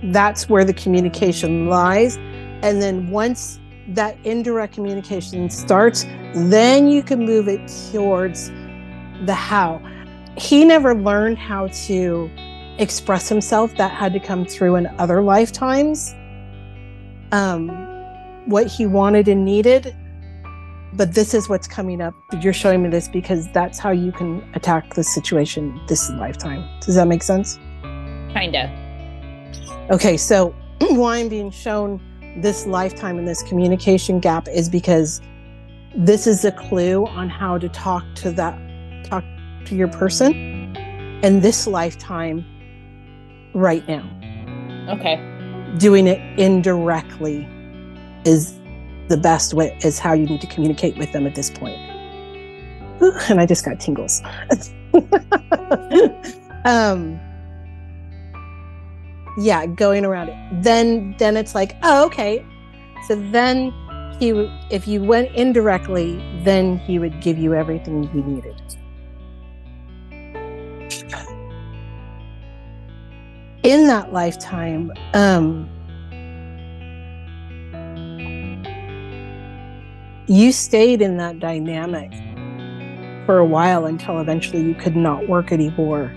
That's 0.05 0.47
where 0.47 0.63
the 0.63 0.73
communication 0.73 1.67
lies. 1.67 2.15
And 2.61 2.81
then 2.81 3.11
once 3.11 3.59
that 3.89 4.17
indirect 4.23 4.73
communication 4.73 5.49
starts 5.49 6.05
then 6.33 6.89
you 6.89 7.03
can 7.03 7.25
move 7.25 7.49
it 7.49 7.69
towards 7.91 8.49
the 9.25 9.33
how. 9.33 9.81
He 10.37 10.63
never 10.63 10.95
learned 10.95 11.37
how 11.37 11.67
to 11.67 12.29
express 12.77 13.27
himself. 13.27 13.75
That 13.75 13.91
had 13.91 14.13
to 14.13 14.19
come 14.21 14.45
through 14.45 14.77
in 14.77 14.87
other 14.97 15.21
lifetimes 15.21 16.15
um 17.31 17.69
what 18.45 18.67
he 18.67 18.85
wanted 18.85 19.27
and 19.27 19.45
needed 19.45 19.95
but 20.93 21.13
this 21.13 21.33
is 21.33 21.47
what's 21.47 21.67
coming 21.67 22.01
up 22.01 22.13
you're 22.41 22.53
showing 22.53 22.81
me 22.81 22.89
this 22.89 23.07
because 23.07 23.51
that's 23.51 23.77
how 23.77 23.91
you 23.91 24.11
can 24.11 24.47
attack 24.55 24.93
the 24.95 25.03
situation 25.03 25.79
this 25.87 26.09
lifetime 26.11 26.67
does 26.81 26.95
that 26.95 27.07
make 27.07 27.23
sense 27.23 27.57
Kinda. 28.33 28.69
okay 29.91 30.17
so 30.17 30.55
why 30.81 31.17
i'm 31.17 31.29
being 31.29 31.51
shown 31.51 32.01
this 32.37 32.65
lifetime 32.65 33.17
and 33.19 33.27
this 33.27 33.43
communication 33.43 34.19
gap 34.19 34.47
is 34.47 34.69
because 34.69 35.21
this 35.95 36.27
is 36.27 36.45
a 36.45 36.51
clue 36.51 37.05
on 37.07 37.29
how 37.29 37.57
to 37.57 37.69
talk 37.69 38.03
to 38.15 38.31
that 38.31 38.57
talk 39.03 39.23
to 39.65 39.75
your 39.75 39.87
person 39.87 40.75
in 41.23 41.41
this 41.41 41.67
lifetime 41.67 42.45
right 43.53 43.87
now 43.87 44.07
Okay. 44.89 45.38
Doing 45.77 46.07
it 46.07 46.19
indirectly 46.39 47.47
is 48.25 48.59
the 49.07 49.17
best 49.17 49.53
way 49.53 49.77
is 49.83 49.99
how 49.99 50.13
you 50.13 50.25
need 50.25 50.41
to 50.41 50.47
communicate 50.47 50.97
with 50.97 51.11
them 51.11 51.25
at 51.25 51.35
this 51.35 51.49
point. 51.49 51.77
Ooh, 53.01 53.13
and 53.29 53.39
i 53.39 53.45
just 53.45 53.65
got 53.65 53.79
tingles. 53.79 54.21
Um 56.65 57.17
yeah 59.37 59.65
going 59.65 60.03
around 60.03 60.27
it. 60.29 60.63
Then 60.63 61.15
then 61.17 61.37
it's 61.37 61.55
like 61.55 61.77
oh 61.83 62.05
okay. 62.07 62.45
So 63.07 63.15
then 63.31 63.71
he 64.19 64.31
if 64.69 64.87
you 64.87 65.01
went 65.01 65.33
indirectly 65.35 66.17
then 66.43 66.77
he 66.79 66.99
would 66.99 67.21
give 67.21 67.37
you 67.37 67.53
everything 67.53 68.03
you 68.13 68.21
needed 68.23 68.61
in 73.63 73.87
that 73.87 74.13
lifetime 74.13 74.91
um 75.13 75.69
you 80.27 80.51
stayed 80.51 81.01
in 81.01 81.17
that 81.17 81.39
dynamic 81.39 82.11
for 83.25 83.39
a 83.39 83.45
while 83.45 83.85
until 83.85 84.19
eventually 84.19 84.61
you 84.61 84.75
could 84.75 84.95
not 84.95 85.27
work 85.27 85.51
anymore. 85.51 86.13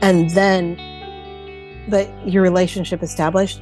And 0.00 0.30
then 0.30 0.76
but 1.88 2.08
your 2.26 2.42
relationship 2.42 3.02
established 3.02 3.60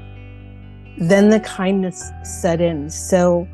then 0.98 1.28
the 1.28 1.40
kindness 1.40 2.10
set 2.22 2.60
in. 2.60 2.88
So 2.90 3.46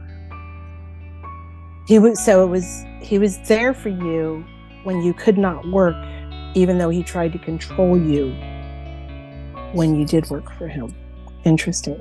he 1.87 1.99
was 1.99 2.25
so 2.25 2.45
it 2.45 2.49
was 2.49 2.85
he 3.01 3.19
was 3.19 3.39
there 3.49 3.75
for 3.75 3.89
you 3.89 4.45
when 4.85 5.03
you 5.03 5.13
could 5.15 5.39
not 5.39 5.69
work 5.71 5.97
even 6.55 6.79
though 6.79 6.91
he 6.91 7.03
tried 7.03 7.33
to 7.33 7.39
control 7.39 7.99
you 7.99 8.31
when 9.73 9.95
you 9.95 10.07
did 10.07 10.29
work 10.31 10.53
for 10.59 10.69
him 10.69 10.95
interesting 11.45 11.99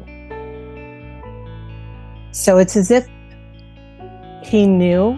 so 2.31 2.57
it's 2.57 2.75
as 2.75 2.91
if 2.91 3.07
he 4.43 4.65
knew 4.65 5.17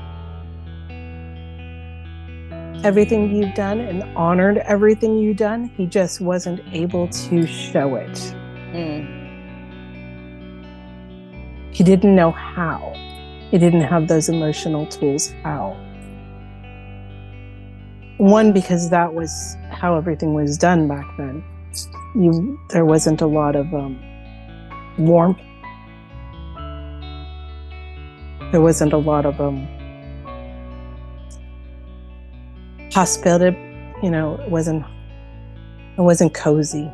everything 2.83 3.33
you've 3.33 3.53
done 3.55 3.79
and 3.79 4.03
honored 4.15 4.57
everything 4.57 5.17
you've 5.17 5.37
done. 5.37 5.65
He 5.77 5.85
just 5.85 6.19
wasn't 6.19 6.61
able 6.73 7.07
to 7.07 7.47
show 7.47 7.95
it. 7.95 8.11
Mm. 8.73 9.21
He 11.71 11.83
didn't 11.83 12.15
know 12.15 12.31
how. 12.31 12.93
He 13.49 13.57
didn't 13.57 13.81
have 13.81 14.07
those 14.07 14.29
emotional 14.29 14.85
tools 14.87 15.33
how. 15.43 15.77
One, 18.17 18.53
because 18.53 18.89
that 18.89 19.13
was 19.13 19.57
how 19.71 19.97
everything 19.97 20.33
was 20.33 20.57
done 20.57 20.87
back 20.87 21.05
then. 21.17 21.43
You, 22.15 22.59
there 22.69 22.85
wasn't 22.85 23.21
a 23.21 23.27
lot 23.27 23.55
of 23.55 23.73
um, 23.73 23.99
warmth. 24.97 25.39
There 28.51 28.61
wasn't 28.61 28.93
a 28.93 28.97
lot 28.97 29.25
of 29.25 29.41
um, 29.41 29.67
hospital, 32.93 33.51
you 34.03 34.11
know, 34.11 34.35
it 34.35 34.49
wasn't 34.51 34.85
it 35.97 36.01
wasn't 36.01 36.33
cozy. 36.33 36.91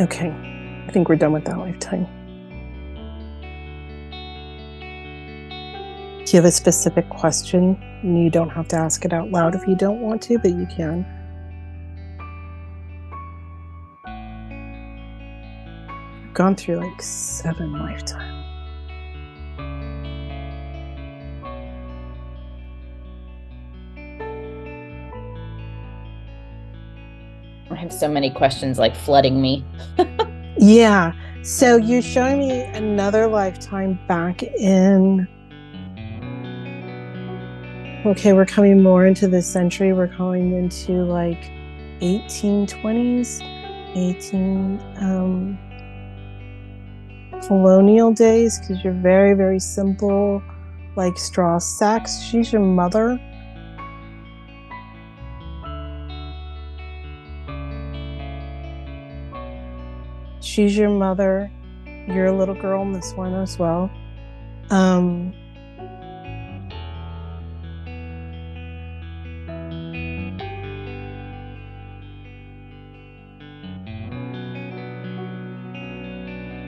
Okay, 0.00 0.49
I 0.90 0.92
think 0.92 1.08
we're 1.08 1.14
done 1.14 1.30
with 1.30 1.44
that 1.44 1.56
lifetime. 1.56 2.04
Do 6.24 6.32
you 6.32 6.36
have 6.36 6.44
a 6.44 6.50
specific 6.50 7.08
question? 7.10 7.80
You 8.02 8.28
don't 8.28 8.50
have 8.50 8.66
to 8.68 8.76
ask 8.76 9.04
it 9.04 9.12
out 9.12 9.30
loud 9.30 9.54
if 9.54 9.68
you 9.68 9.76
don't 9.76 10.00
want 10.00 10.20
to, 10.22 10.40
but 10.40 10.50
you 10.50 10.66
can. 10.66 11.06
I've 16.24 16.34
gone 16.34 16.56
through 16.56 16.78
like 16.78 17.00
seven 17.00 17.72
lifetimes. 17.72 18.44
I 27.70 27.76
have 27.76 27.92
so 27.92 28.08
many 28.08 28.30
questions 28.32 28.76
like 28.76 28.96
flooding 28.96 29.40
me. 29.40 29.64
Yeah. 30.58 31.12
So 31.42 31.76
you're 31.76 32.02
showing 32.02 32.40
me 32.40 32.60
another 32.62 33.26
lifetime 33.26 33.98
back 34.06 34.42
in. 34.42 35.26
Okay, 38.04 38.32
we're 38.32 38.46
coming 38.46 38.82
more 38.82 39.06
into 39.06 39.28
this 39.28 39.46
century. 39.46 39.92
We're 39.92 40.14
going 40.16 40.52
into 40.52 41.04
like 41.04 41.50
1820s, 42.00 43.40
18 43.96 44.80
um, 45.00 45.58
colonial 47.46 48.12
days 48.12 48.58
because 48.58 48.82
you're 48.84 48.92
very, 48.94 49.34
very 49.34 49.60
simple, 49.60 50.42
like 50.96 51.16
straw 51.18 51.58
sacks. 51.58 52.20
She's 52.20 52.52
your 52.52 52.62
mother. 52.62 53.20
She's 60.60 60.76
your 60.76 60.90
mother. 60.90 61.50
You're 62.06 62.26
a 62.26 62.36
little 62.36 62.54
girl 62.54 62.82
in 62.82 62.92
this 62.92 63.14
one 63.14 63.34
as 63.34 63.58
well. 63.58 63.90
Um, 64.68 65.32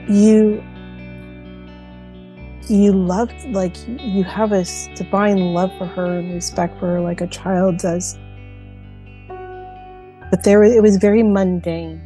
you 0.09 0.63
you 2.69 2.93
loved 2.93 3.33
like 3.49 3.75
you 3.87 4.23
have 4.23 4.51
a 4.51 4.65
divine 4.95 5.37
love 5.53 5.71
for 5.77 5.85
her 5.85 6.19
and 6.19 6.33
respect 6.33 6.79
for 6.79 6.87
her 6.87 7.01
like 7.01 7.21
a 7.21 7.27
child 7.27 7.77
does 7.77 8.17
but 10.29 10.43
there 10.43 10.63
it 10.63 10.81
was 10.81 10.97
very 10.97 11.23
mundane 11.23 12.01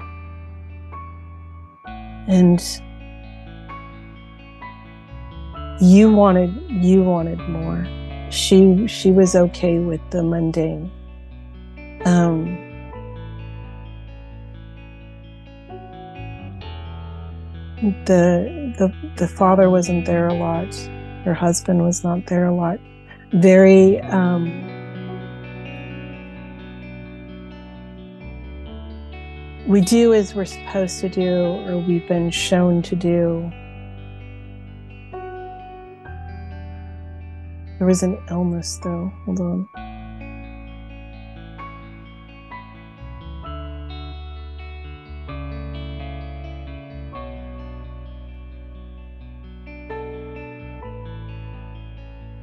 and 2.28 2.62
you 5.80 6.12
wanted 6.12 6.54
you 6.84 7.04
wanted 7.04 7.40
more. 7.50 7.88
She 8.30 8.88
she 8.88 9.12
was 9.12 9.36
okay 9.36 9.80
with 9.80 10.02
the 10.12 10.24
mundane. 10.24 10.92
Um 12.06 12.64
the 18.06 18.74
the 18.78 18.94
the 19.18 19.28
father 19.28 19.70
wasn't 19.70 20.06
there 20.06 20.28
a 20.28 20.34
lot. 20.34 20.74
Her 21.24 21.34
husband 21.34 21.84
was 21.84 22.04
not 22.04 22.26
there 22.28 22.46
a 22.46 22.54
lot. 22.54 22.80
Very 23.34 24.00
um 24.02 24.77
we 29.68 29.82
do 29.82 30.14
as 30.14 30.34
we're 30.34 30.46
supposed 30.46 31.02
to 31.02 31.10
do 31.10 31.44
or 31.68 31.78
we've 31.78 32.08
been 32.08 32.32
shown 32.32 32.82
to 32.84 32.96
do. 32.96 33.52
There 37.78 37.86
was 37.86 38.02
an 38.02 38.18
illness 38.32 38.80
though. 38.82 39.12
Hold 39.26 39.40
on. 39.42 39.70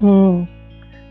Hmm. 0.00 0.44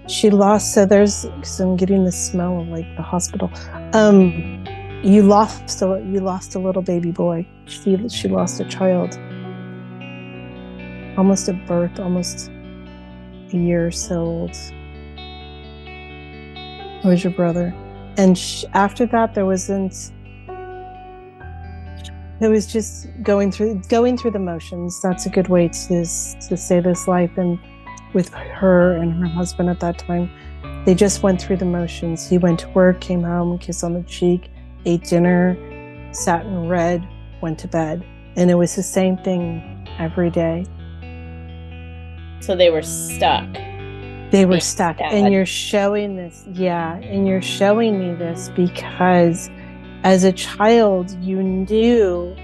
She 0.08 0.30
lost. 0.30 0.76
So 0.76 0.86
there's. 0.86 1.26
So 1.42 1.72
I'm 1.72 1.76
getting 1.76 2.06
the 2.06 2.12
smell 2.12 2.62
of 2.62 2.68
like 2.68 2.86
the 2.96 3.02
hospital. 3.02 3.52
Um 3.94 4.64
you 5.04 5.22
lost 5.22 5.82
a 5.82 6.02
you 6.08 6.22
lost 6.22 6.56
a 6.56 6.60
little 6.60 6.82
baby 6.82 7.12
boy. 7.12 7.46
She 7.66 8.08
she 8.08 8.30
lost 8.30 8.62
a 8.62 8.66
child, 8.66 9.20
almost 11.18 11.50
at 11.50 11.68
birth, 11.68 12.00
almost 12.00 12.50
a 13.52 13.58
year 13.58 13.88
or 13.88 13.92
so 13.92 14.16
old. 14.22 14.58
It 17.04 17.08
was 17.08 17.22
your 17.22 17.34
brother, 17.34 17.74
and 18.18 18.40
after 18.74 19.06
that, 19.08 19.36
there 19.36 19.46
wasn't. 19.46 20.12
It 22.40 22.48
was 22.48 22.66
just 22.66 23.08
going 23.22 23.52
through 23.52 23.82
going 23.90 24.18
through 24.18 24.32
the 24.32 24.40
motions. 24.40 25.02
That's 25.02 25.26
a 25.26 25.30
good 25.30 25.50
way 25.50 25.68
to 25.68 26.06
to 26.48 26.58
say 26.58 26.80
this 26.80 27.10
life. 27.10 27.38
And 27.38 27.60
with 28.14 28.30
her 28.34 28.96
and 28.96 29.14
her 29.16 29.28
husband 29.28 29.70
at 29.70 29.82
that 29.82 29.98
time, 29.98 30.30
they 30.86 30.96
just 30.96 31.24
went 31.24 31.42
through 31.42 31.58
the 31.58 31.66
motions. 31.66 32.30
He 32.30 32.38
went 32.38 32.62
to 32.62 32.70
work, 32.70 33.02
came 33.02 33.24
home, 33.24 33.60
kiss 33.60 33.84
on 33.84 33.94
the 33.96 34.04
cheek 34.04 34.50
ate 34.86 35.04
dinner, 35.04 35.58
sat 36.14 36.46
and 36.46 36.70
read, 36.70 37.08
went 37.42 37.60
to 37.60 37.68
bed. 37.68 38.06
And 38.36 38.50
it 38.50 38.56
was 38.56 38.76
the 38.76 38.84
same 38.84 39.18
thing 39.18 39.88
every 40.00 40.30
day. 40.30 40.66
So 42.40 42.56
they 42.56 42.70
were 42.70 42.82
stuck. 42.82 43.48
They 44.32 44.46
were 44.46 44.60
stuck. 44.60 45.00
And 45.00 45.32
you're 45.32 45.46
showing 45.46 46.16
this, 46.16 46.44
yeah, 46.52 46.96
and 46.96 47.28
you're 47.28 47.42
showing 47.42 48.00
me 48.00 48.16
this 48.16 48.50
because 48.56 49.50
as 50.04 50.24
a 50.24 50.32
child, 50.32 51.12
you 51.22 51.44
knew 51.44 52.36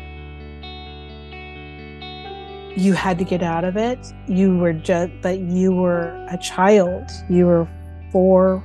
you 2.78 2.94
had 2.94 3.18
to 3.18 3.26
get 3.26 3.42
out 3.42 3.64
of 3.64 3.76
it. 3.76 4.14
You 4.28 4.58
were 4.58 4.74
just, 4.74 5.12
but 5.22 5.40
you 5.40 5.74
were 5.74 6.26
a 6.30 6.38
child. 6.38 7.10
You 7.28 7.48
were 7.48 7.68
four, 8.12 8.64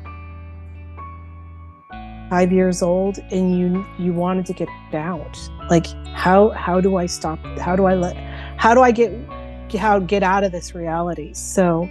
five 2.31 2.53
years 2.53 2.83
old 2.83 3.19
and 3.31 3.59
you 3.59 3.85
you 3.99 4.13
wanted 4.13 4.47
to 4.47 4.53
get 4.53 4.69
out. 4.93 5.39
Like 5.71 5.87
how 6.15 6.51
how 6.51 6.81
do 6.81 6.97
i 6.97 7.07
stop 7.07 7.39
how 7.59 7.77
do 7.77 7.85
i 7.87 7.95
let 7.95 8.17
how 8.57 8.75
do 8.75 8.83
i 8.83 8.91
get 8.91 9.13
how 9.77 9.99
get 9.99 10.23
out 10.23 10.45
of 10.45 10.53
this 10.53 10.75
reality? 10.75 11.33
So 11.35 11.89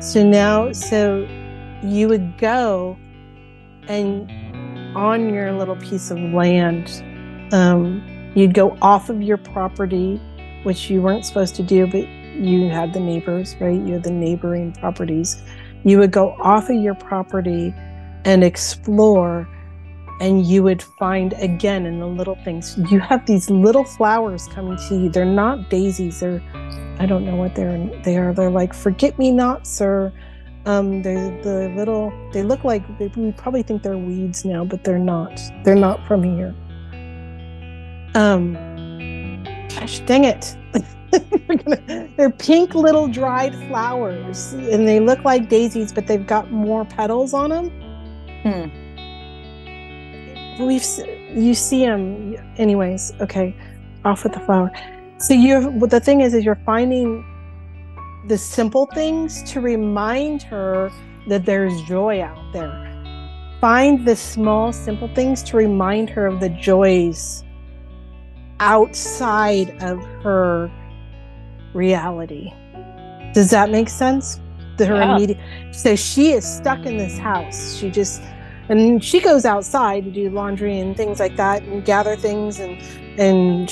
so 0.00 0.26
now 0.26 0.72
so 0.72 1.28
you 1.82 2.08
would 2.08 2.38
go 2.38 2.98
and 3.88 4.30
on 4.96 5.32
your 5.32 5.52
little 5.52 5.76
piece 5.76 6.10
of 6.10 6.18
land 6.18 6.88
um, 7.52 8.02
you'd 8.34 8.54
go 8.54 8.76
off 8.80 9.10
of 9.10 9.20
your 9.20 9.36
property 9.36 10.20
which 10.62 10.88
you 10.90 11.02
weren't 11.02 11.26
supposed 11.26 11.54
to 11.54 11.62
do 11.62 11.86
but 11.86 12.06
you 12.34 12.68
had 12.68 12.92
the 12.92 13.00
neighbors, 13.00 13.56
right? 13.60 13.80
You 13.80 13.94
had 13.94 14.04
the 14.04 14.10
neighboring 14.10 14.72
properties. 14.72 15.42
You 15.84 15.98
would 15.98 16.12
go 16.12 16.36
off 16.40 16.68
of 16.68 16.76
your 16.76 16.94
property 16.94 17.74
and 18.24 18.44
explore, 18.44 19.48
and 20.20 20.44
you 20.46 20.62
would 20.62 20.82
find 20.98 21.32
again 21.34 21.86
in 21.86 22.00
the 22.00 22.06
little 22.06 22.36
things. 22.44 22.78
You 22.90 23.00
have 23.00 23.26
these 23.26 23.48
little 23.50 23.84
flowers 23.84 24.46
coming 24.48 24.76
to 24.88 24.96
you. 24.96 25.08
They're 25.08 25.24
not 25.24 25.70
daisies. 25.70 26.20
They're, 26.20 26.42
I 26.98 27.06
don't 27.06 27.24
know 27.24 27.36
what 27.36 27.54
they're 27.54 27.78
they 28.04 28.18
are. 28.18 28.32
They're 28.34 28.50
like 28.50 28.74
forget 28.74 29.18
me 29.18 29.30
nots 29.30 29.80
or 29.80 30.12
um, 30.66 31.02
they're 31.02 31.42
the 31.42 31.72
little. 31.74 32.12
They 32.32 32.42
look 32.42 32.64
like 32.64 32.82
they, 32.98 33.08
we 33.16 33.32
probably 33.32 33.62
think 33.62 33.82
they're 33.82 33.96
weeds 33.96 34.44
now, 34.44 34.64
but 34.64 34.84
they're 34.84 34.98
not. 34.98 35.40
They're 35.64 35.74
not 35.74 36.06
from 36.06 36.22
here. 36.22 36.54
Um, 38.14 38.54
gosh, 39.68 40.00
dang 40.00 40.24
it. 40.24 40.56
they're 42.16 42.30
pink 42.30 42.74
little 42.74 43.08
dried 43.08 43.54
flowers 43.68 44.52
and 44.52 44.86
they 44.86 45.00
look 45.00 45.24
like 45.24 45.48
daisies 45.48 45.92
but 45.92 46.06
they've 46.06 46.26
got 46.26 46.50
more 46.50 46.84
petals 46.84 47.34
on 47.34 47.50
them 47.50 47.70
hmm. 48.42 48.68
we've 50.64 50.84
you 51.34 51.54
see 51.54 51.84
them 51.84 52.36
anyways 52.56 53.12
okay 53.20 53.54
off 54.04 54.24
with 54.24 54.32
the 54.32 54.40
flower. 54.40 54.70
So 55.18 55.34
you're 55.34 55.70
what 55.70 55.90
the 55.90 56.00
thing 56.00 56.20
is 56.20 56.34
is 56.34 56.44
you're 56.44 56.60
finding 56.66 57.24
the 58.26 58.38
simple 58.38 58.86
things 58.86 59.42
to 59.52 59.60
remind 59.60 60.42
her 60.44 60.90
that 61.28 61.44
there's 61.44 61.80
joy 61.82 62.22
out 62.22 62.52
there. 62.52 62.86
Find 63.60 64.06
the 64.06 64.16
small, 64.16 64.72
simple 64.72 65.08
things 65.14 65.42
to 65.44 65.56
remind 65.56 66.08
her 66.10 66.26
of 66.26 66.40
the 66.40 66.48
joys 66.48 67.44
outside 68.58 69.70
of 69.82 70.02
her 70.22 70.70
reality. 71.74 72.52
Does 73.32 73.50
that 73.50 73.70
make 73.70 73.88
sense? 73.88 74.40
The, 74.76 74.86
her 74.86 74.96
Yeah. 74.96 75.16
immediate. 75.16 75.38
So 75.72 75.94
she 75.96 76.32
is 76.32 76.44
stuck 76.44 76.86
in 76.86 76.96
this 76.96 77.18
house. 77.18 77.76
She 77.76 77.90
just, 77.90 78.22
and 78.68 79.02
she 79.02 79.20
goes 79.20 79.44
outside 79.44 80.04
to 80.04 80.10
do 80.10 80.30
laundry 80.30 80.78
and 80.78 80.96
things 80.96 81.20
like 81.20 81.36
that, 81.36 81.62
and 81.62 81.84
gather 81.84 82.16
things 82.16 82.60
and 82.60 82.78
and 83.18 83.70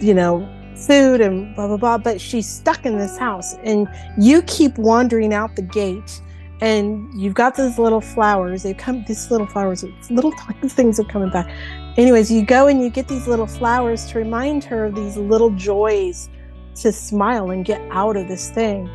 you 0.00 0.14
know 0.14 0.48
food 0.74 1.20
and 1.20 1.54
blah 1.54 1.66
blah 1.68 1.76
blah. 1.76 1.98
But 1.98 2.20
she's 2.20 2.48
stuck 2.48 2.86
in 2.86 2.96
this 2.98 3.16
house, 3.18 3.54
and 3.64 3.86
you 4.18 4.42
keep 4.42 4.78
wandering 4.78 5.32
out 5.34 5.56
the 5.56 5.62
gate 5.62 6.20
and 6.62 7.12
you've 7.14 7.34
got 7.34 7.54
those 7.54 7.78
little 7.78 8.00
flowers. 8.00 8.62
They 8.62 8.72
come, 8.72 9.04
these 9.06 9.30
little 9.30 9.46
flowers, 9.46 9.84
little 10.08 10.32
things 10.68 10.98
are 10.98 11.04
coming 11.04 11.30
back. 11.30 11.48
Anyways, 11.98 12.30
you 12.32 12.44
go 12.44 12.66
and 12.66 12.80
you 12.82 12.88
get 12.88 13.08
these 13.08 13.26
little 13.26 13.46
flowers 13.46 14.06
to 14.06 14.18
remind 14.18 14.64
her 14.64 14.86
of 14.86 14.94
these 14.94 15.16
little 15.16 15.50
joys 15.50 16.28
to 16.76 16.92
smile 16.92 17.50
and 17.50 17.64
get 17.64 17.80
out 17.90 18.16
of 18.16 18.28
this 18.28 18.50
thing. 18.50 18.88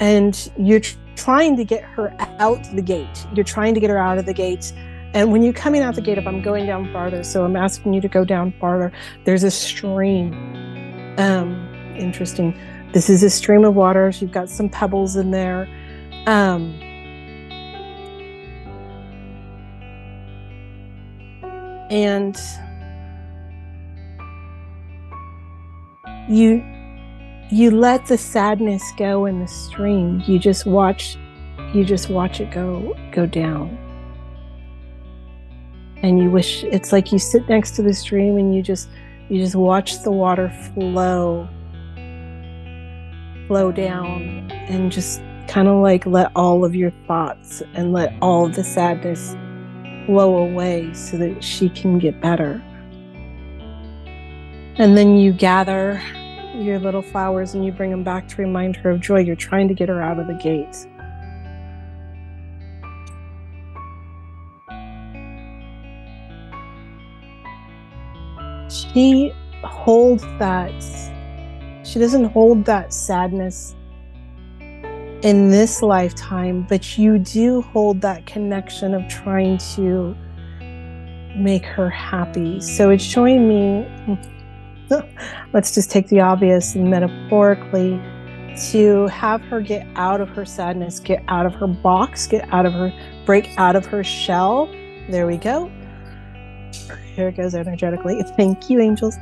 And 0.00 0.50
you're 0.58 0.80
tr- 0.80 0.96
trying 1.16 1.56
to 1.56 1.64
get 1.64 1.82
her 1.82 2.14
out 2.38 2.62
the 2.74 2.82
gate. 2.82 3.26
You're 3.34 3.44
trying 3.44 3.74
to 3.74 3.80
get 3.80 3.90
her 3.90 3.98
out 3.98 4.18
of 4.18 4.26
the 4.26 4.34
gate. 4.34 4.72
And 5.14 5.32
when 5.32 5.42
you're 5.42 5.52
coming 5.52 5.82
out 5.82 5.94
the 5.94 6.02
gate, 6.02 6.18
if 6.18 6.26
I'm 6.26 6.42
going 6.42 6.66
down 6.66 6.92
farther, 6.92 7.22
so 7.24 7.44
I'm 7.44 7.56
asking 7.56 7.94
you 7.94 8.00
to 8.02 8.08
go 8.08 8.24
down 8.24 8.52
farther, 8.60 8.92
there's 9.24 9.44
a 9.44 9.50
stream. 9.50 10.34
Um, 11.18 11.72
interesting. 11.96 12.58
This 12.92 13.08
is 13.08 13.22
a 13.22 13.30
stream 13.30 13.64
of 13.64 13.74
water. 13.74 14.12
You've 14.18 14.32
got 14.32 14.50
some 14.50 14.68
pebbles 14.68 15.16
in 15.16 15.30
there. 15.30 15.68
Um, 16.26 16.78
and 21.90 22.36
you 26.28 26.75
you 27.50 27.70
let 27.70 28.06
the 28.06 28.18
sadness 28.18 28.82
go 28.96 29.26
in 29.26 29.40
the 29.40 29.46
stream 29.46 30.22
you 30.26 30.38
just 30.38 30.66
watch 30.66 31.16
you 31.74 31.84
just 31.84 32.08
watch 32.08 32.40
it 32.40 32.50
go 32.50 32.94
go 33.12 33.26
down 33.26 33.78
and 36.02 36.18
you 36.18 36.30
wish 36.30 36.64
it's 36.64 36.92
like 36.92 37.12
you 37.12 37.18
sit 37.18 37.48
next 37.48 37.72
to 37.72 37.82
the 37.82 37.94
stream 37.94 38.36
and 38.36 38.54
you 38.54 38.62
just 38.62 38.88
you 39.28 39.40
just 39.40 39.54
watch 39.54 40.02
the 40.02 40.10
water 40.10 40.48
flow 40.74 41.48
flow 43.46 43.70
down 43.72 44.50
and 44.68 44.90
just 44.90 45.20
kind 45.48 45.68
of 45.68 45.76
like 45.76 46.04
let 46.06 46.30
all 46.34 46.64
of 46.64 46.74
your 46.74 46.90
thoughts 47.06 47.62
and 47.74 47.92
let 47.92 48.12
all 48.20 48.48
the 48.48 48.64
sadness 48.64 49.36
flow 50.06 50.36
away 50.36 50.92
so 50.92 51.16
that 51.16 51.42
she 51.42 51.68
can 51.68 51.98
get 51.98 52.20
better. 52.20 52.62
And 54.78 54.96
then 54.96 55.16
you 55.16 55.32
gather 55.32 56.02
your 56.56 56.78
little 56.78 57.02
flowers 57.02 57.54
and 57.54 57.64
you 57.64 57.72
bring 57.72 57.90
them 57.90 58.02
back 58.04 58.28
to 58.28 58.36
remind 58.36 58.76
her 58.76 58.90
of 58.90 59.00
joy. 59.00 59.20
You're 59.20 59.36
trying 59.36 59.68
to 59.68 59.74
get 59.74 59.88
her 59.88 60.02
out 60.02 60.18
of 60.18 60.26
the 60.26 60.34
gate. 60.34 60.86
She 68.70 69.32
holds 69.62 70.22
that, 70.38 70.72
she 71.84 71.98
doesn't 71.98 72.24
hold 72.24 72.64
that 72.64 72.92
sadness 72.92 73.74
in 75.22 75.50
this 75.50 75.82
lifetime, 75.82 76.66
but 76.68 76.98
you 76.98 77.18
do 77.18 77.62
hold 77.62 78.00
that 78.00 78.26
connection 78.26 78.94
of 78.94 79.06
trying 79.08 79.58
to 79.58 80.16
make 81.36 81.64
her 81.64 81.90
happy. 81.90 82.60
So 82.60 82.90
it's 82.90 83.04
showing 83.04 83.48
me, 83.48 83.86
let's 85.52 85.74
just 85.74 85.90
take 85.90 86.08
the 86.08 86.20
obvious 86.20 86.74
and 86.74 86.90
metaphorically, 86.90 88.00
to 88.70 89.06
have 89.08 89.42
her 89.42 89.60
get 89.60 89.86
out 89.96 90.20
of 90.20 90.30
her 90.30 90.44
sadness, 90.44 90.98
get 90.98 91.22
out 91.28 91.44
of 91.44 91.54
her 91.54 91.66
box, 91.66 92.26
get 92.26 92.48
out 92.52 92.64
of 92.64 92.72
her, 92.72 92.92
break 93.26 93.50
out 93.58 93.76
of 93.76 93.84
her 93.86 94.02
shell. 94.02 94.66
There 95.10 95.26
we 95.26 95.36
go. 95.36 95.70
Here 97.14 97.28
it 97.28 97.36
goes 97.36 97.54
energetically. 97.54 98.22
Thank 98.36 98.70
you, 98.70 98.80
angels. 98.80 99.16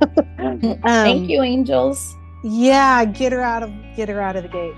Thank 0.38 0.84
Um, 0.84 1.24
you, 1.24 1.42
angels. 1.42 2.14
Yeah, 2.44 3.04
get 3.04 3.32
her 3.32 3.40
out 3.42 3.62
of 3.62 3.70
get 3.96 4.08
her 4.08 4.20
out 4.20 4.36
of 4.36 4.42
the 4.42 4.48
gate. 4.48 4.74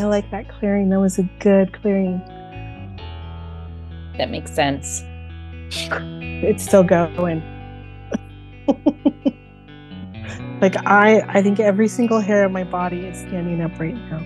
I 0.00 0.04
like 0.04 0.30
that 0.30 0.48
clearing. 0.48 0.88
That 0.88 0.98
was 0.98 1.18
a 1.18 1.24
good 1.40 1.74
clearing. 1.74 2.22
That 4.16 4.30
makes 4.30 4.50
sense. 4.50 5.04
It's 6.42 6.64
still 6.64 6.82
going. 6.82 7.42
like 10.62 10.74
I 10.86 11.20
I 11.28 11.42
think 11.42 11.60
every 11.60 11.86
single 11.86 12.18
hair 12.18 12.46
on 12.46 12.52
my 12.52 12.64
body 12.64 13.04
is 13.04 13.18
standing 13.18 13.60
up 13.60 13.78
right 13.78 13.94
now. 13.94 14.20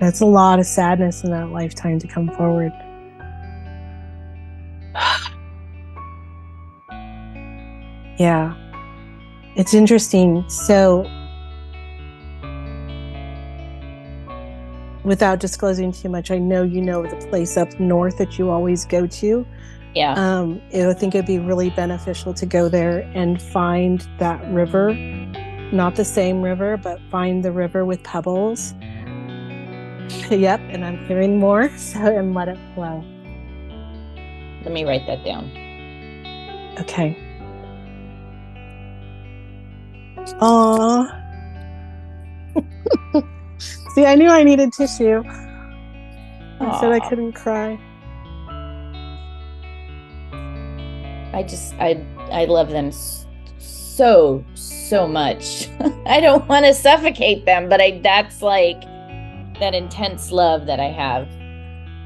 That's 0.00 0.20
a 0.20 0.26
lot 0.26 0.58
of 0.58 0.66
sadness 0.66 1.22
in 1.22 1.30
that 1.30 1.50
lifetime 1.50 2.00
to 2.00 2.08
come 2.08 2.30
forward. 2.30 2.72
yeah. 8.18 8.67
It's 9.58 9.74
interesting. 9.74 10.48
So, 10.48 11.02
without 15.02 15.40
disclosing 15.40 15.90
too 15.90 16.08
much, 16.08 16.30
I 16.30 16.38
know 16.38 16.62
you 16.62 16.80
know 16.80 17.02
the 17.02 17.16
place 17.26 17.56
up 17.56 17.68
north 17.80 18.18
that 18.18 18.38
you 18.38 18.50
always 18.50 18.86
go 18.86 19.08
to. 19.08 19.44
Yeah. 19.96 20.12
Um, 20.12 20.62
I 20.72 20.92
think 20.92 21.16
it'd 21.16 21.26
be 21.26 21.40
really 21.40 21.70
beneficial 21.70 22.32
to 22.34 22.46
go 22.46 22.68
there 22.68 23.00
and 23.16 23.42
find 23.42 24.06
that 24.18 24.40
river, 24.52 24.94
not 25.72 25.96
the 25.96 26.04
same 26.04 26.40
river, 26.40 26.76
but 26.76 27.00
find 27.10 27.44
the 27.44 27.50
river 27.50 27.84
with 27.84 28.00
pebbles. 28.04 28.74
yep, 30.30 30.60
and 30.70 30.84
I'm 30.84 31.04
clearing 31.06 31.40
more, 31.40 31.68
so 31.76 31.98
and 31.98 32.32
let 32.32 32.46
it 32.46 32.58
flow. 32.76 33.02
Let 34.62 34.72
me 34.72 34.84
write 34.84 35.04
that 35.08 35.24
down. 35.24 35.50
Okay. 36.78 37.27
Aw. 40.40 41.14
See, 43.94 44.06
I 44.06 44.14
knew 44.14 44.28
I 44.28 44.42
needed 44.42 44.72
tissue. 44.72 45.22
I 46.60 46.80
said 46.80 46.92
I 46.92 47.00
couldn't 47.08 47.32
cry. 47.32 47.78
I 51.32 51.42
just 51.42 51.74
I 51.74 52.04
I 52.30 52.46
love 52.46 52.70
them 52.70 52.90
so 53.58 54.44
so 54.54 55.06
much. 55.06 55.68
I 56.06 56.20
don't 56.20 56.46
want 56.48 56.66
to 56.66 56.74
suffocate 56.74 57.44
them, 57.44 57.68
but 57.68 57.80
I 57.80 58.00
that's 58.02 58.42
like 58.42 58.80
that 59.60 59.74
intense 59.74 60.30
love 60.30 60.66
that 60.66 60.80
I 60.80 60.90
have. 60.90 61.28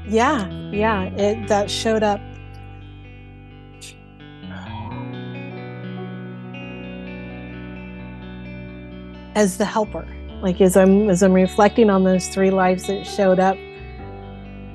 Yeah, 0.07 0.49
yeah, 0.71 1.03
it 1.15 1.47
that 1.47 1.69
showed 1.71 2.03
up. 2.03 2.19
As 9.35 9.57
the 9.57 9.65
helper, 9.65 10.07
like 10.41 10.61
as 10.61 10.77
I'm 10.77 11.09
as 11.09 11.23
I'm 11.23 11.33
reflecting 11.33 11.89
on 11.89 12.03
those 12.03 12.27
three 12.27 12.51
lives 12.51 12.87
that 12.87 13.05
showed 13.05 13.39
up, 13.39 13.57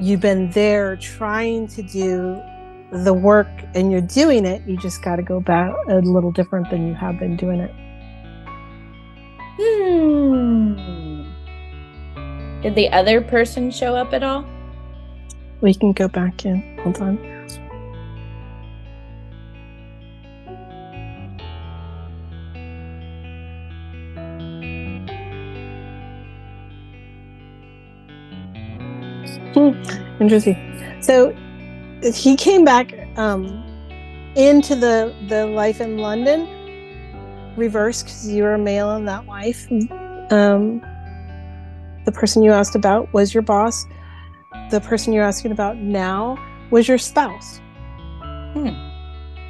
you've 0.00 0.20
been 0.20 0.50
there 0.50 0.96
trying 0.96 1.68
to 1.68 1.82
do 1.82 2.40
the 2.90 3.12
work, 3.12 3.48
and 3.74 3.92
you're 3.92 4.00
doing 4.00 4.46
it. 4.46 4.66
You 4.66 4.76
just 4.76 5.02
got 5.02 5.16
to 5.16 5.22
go 5.22 5.40
back 5.40 5.74
a 5.88 5.96
little 6.00 6.32
different 6.32 6.70
than 6.70 6.88
you 6.88 6.94
have 6.94 7.18
been 7.18 7.36
doing 7.36 7.60
it. 7.60 7.74
Hmm. 9.60 10.98
Did 12.62 12.74
the 12.74 12.88
other 12.88 13.20
person 13.20 13.70
show 13.70 13.94
up 13.94 14.12
at 14.12 14.22
all? 14.22 14.44
We 15.60 15.74
can 15.74 15.92
go 15.92 16.08
back 16.08 16.44
in. 16.44 16.78
Hold 16.78 17.00
on. 17.02 17.37
Interesting. 30.20 30.56
So 31.00 31.34
he 32.02 32.36
came 32.36 32.64
back 32.64 32.92
um, 33.16 33.46
into 34.36 34.74
the 34.74 35.14
the 35.28 35.46
life 35.46 35.80
in 35.80 35.98
London, 35.98 36.46
reverse 37.56 38.02
because 38.02 38.28
you 38.28 38.42
were 38.42 38.54
a 38.54 38.58
male 38.58 38.94
in 38.96 39.04
that 39.04 39.26
life. 39.26 39.66
Um, 40.30 40.80
the 42.04 42.12
person 42.12 42.42
you 42.42 42.52
asked 42.52 42.74
about 42.74 43.12
was 43.12 43.34
your 43.34 43.42
boss. 43.42 43.84
The 44.70 44.80
person 44.80 45.12
you're 45.12 45.24
asking 45.24 45.52
about 45.52 45.76
now 45.76 46.36
was 46.70 46.88
your 46.88 46.98
spouse. 46.98 47.60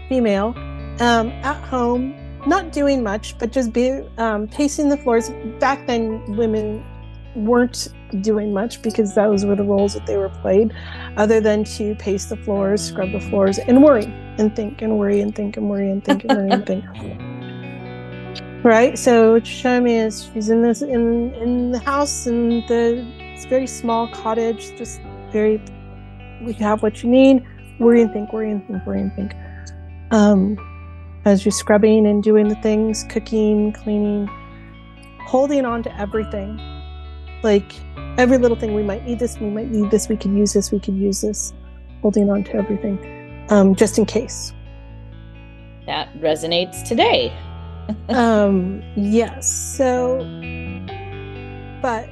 female, 0.09 0.55
um, 1.01 1.29
at 1.43 1.63
home, 1.65 2.15
not 2.47 2.73
doing 2.73 3.03
much, 3.03 3.37
but 3.39 3.53
just 3.53 3.73
be 3.73 3.91
um, 4.17 4.49
pacing 4.49 4.89
the 4.89 4.97
floors. 4.97 5.31
Back 5.61 5.87
then, 5.87 6.37
women 6.37 6.85
weren't 7.35 7.89
doing 8.21 8.53
much 8.53 8.83
because 8.83 9.15
those 9.15 9.45
were 9.45 9.57
the 9.57 9.65
roles 9.65 9.95
that 9.95 10.07
they 10.07 10.17
were 10.17 10.29
played, 10.29 10.73
other 11.17 11.41
than 11.41 11.65
to 11.65 11.95
pace 11.97 12.27
the 12.27 12.37
floors, 12.37 12.83
scrub 12.83 13.13
the 13.13 13.21
floors, 13.21 13.59
and 13.59 13.83
worry 13.83 14.07
and 14.39 14.55
think 14.55 14.83
and 14.83 14.99
worry 14.99 15.21
and 15.21 15.35
think 15.35 15.57
and 15.57 15.69
worry 15.69 15.91
and 15.91 16.05
think 16.05 16.25
and 16.25 16.37
worry 16.37 16.51
and 16.51 16.67
think. 16.67 16.85
Right. 18.65 18.99
So 18.99 19.39
me 19.39 19.97
is 19.97 20.29
she's 20.35 20.51
in 20.51 20.63
this 20.63 20.83
in 20.83 21.33
in 21.35 21.71
the 21.71 21.79
house 21.79 22.27
in 22.27 22.67
the 22.67 23.07
it's 23.33 23.45
very 23.45 23.69
small 23.69 24.09
cottage, 24.09 24.77
just 24.77 25.01
very 25.31 25.63
we 26.43 26.55
have 26.55 26.83
what 26.83 27.03
you 27.03 27.09
need. 27.09 27.45
Worry 27.79 28.03
and 28.03 28.13
think, 28.13 28.33
worry 28.33 28.51
and 28.51 28.67
think, 28.67 28.85
worry 28.85 29.01
and 29.01 29.15
think. 29.15 29.33
Um, 30.11 30.59
as 31.25 31.45
you're 31.45 31.53
scrubbing 31.53 32.07
and 32.07 32.23
doing 32.23 32.49
the 32.49 32.57
things, 32.57 33.05
cooking, 33.09 33.73
cleaning, 33.73 34.29
holding 35.21 35.65
on 35.65 35.85
to 35.85 36.01
everything. 36.01 36.59
Like 37.43 37.73
every 38.19 38.39
little 38.39 38.57
thing, 38.57 38.75
we 38.75 38.83
might 38.83 39.05
need 39.05 39.19
this, 39.19 39.39
we 39.39 39.49
might 39.49 39.69
need 39.69 39.91
this, 39.91 40.09
we 40.09 40.17
could 40.17 40.33
use 40.33 40.53
this, 40.53 40.73
we 40.73 40.81
could 40.81 40.97
use 40.97 41.21
this, 41.21 41.53
holding 42.03 42.31
on 42.31 42.45
to 42.45 42.55
everything, 42.55 43.47
um, 43.51 43.75
just 43.75 43.99
in 43.99 44.07
case. 44.07 44.53
That 45.87 46.13
resonates 46.21 46.87
today. 46.87 47.33
um, 48.09 48.83
yes. 48.97 49.51
So, 49.51 50.19
but, 51.81 52.09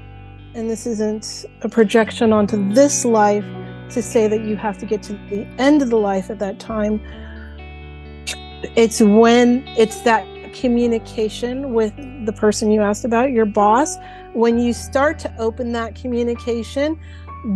and 0.55 0.71
this 0.71 0.87
isn't 0.87 1.45
a 1.63 1.69
projection 1.69 2.33
onto 2.33 2.73
this 2.73 3.05
life 3.05 3.45
to 3.91 4.03
say 4.03 4.29
that 4.29 4.41
you 4.43 4.57
have 4.57 4.79
to 4.79 4.87
get 4.87 5.03
to 5.05 5.13
the 5.31 5.47
end 5.59 5.83
of 5.83 5.91
the 5.91 5.99
life 5.99 6.31
at 6.31 6.39
that 6.39 6.59
time. 6.59 7.01
It's 8.75 9.01
when 9.01 9.67
it's 9.77 10.01
that 10.01 10.27
communication 10.61 11.73
with 11.73 11.95
the 12.27 12.33
person 12.33 12.71
you 12.71 12.81
asked 12.81 13.05
about, 13.05 13.31
your 13.31 13.47
boss. 13.47 13.97
When 14.33 14.59
you 14.59 14.73
start 14.73 15.19
to 15.21 15.35
open 15.39 15.73
that 15.73 15.95
communication, 15.95 16.99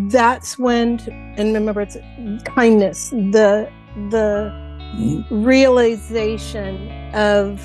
that's 0.08 0.58
when, 0.58 1.00
and 1.36 1.54
remember, 1.54 1.80
it's 1.80 1.96
kindness, 2.44 3.10
the 3.10 3.70
the 4.08 5.24
realization 5.30 6.90
of 7.14 7.60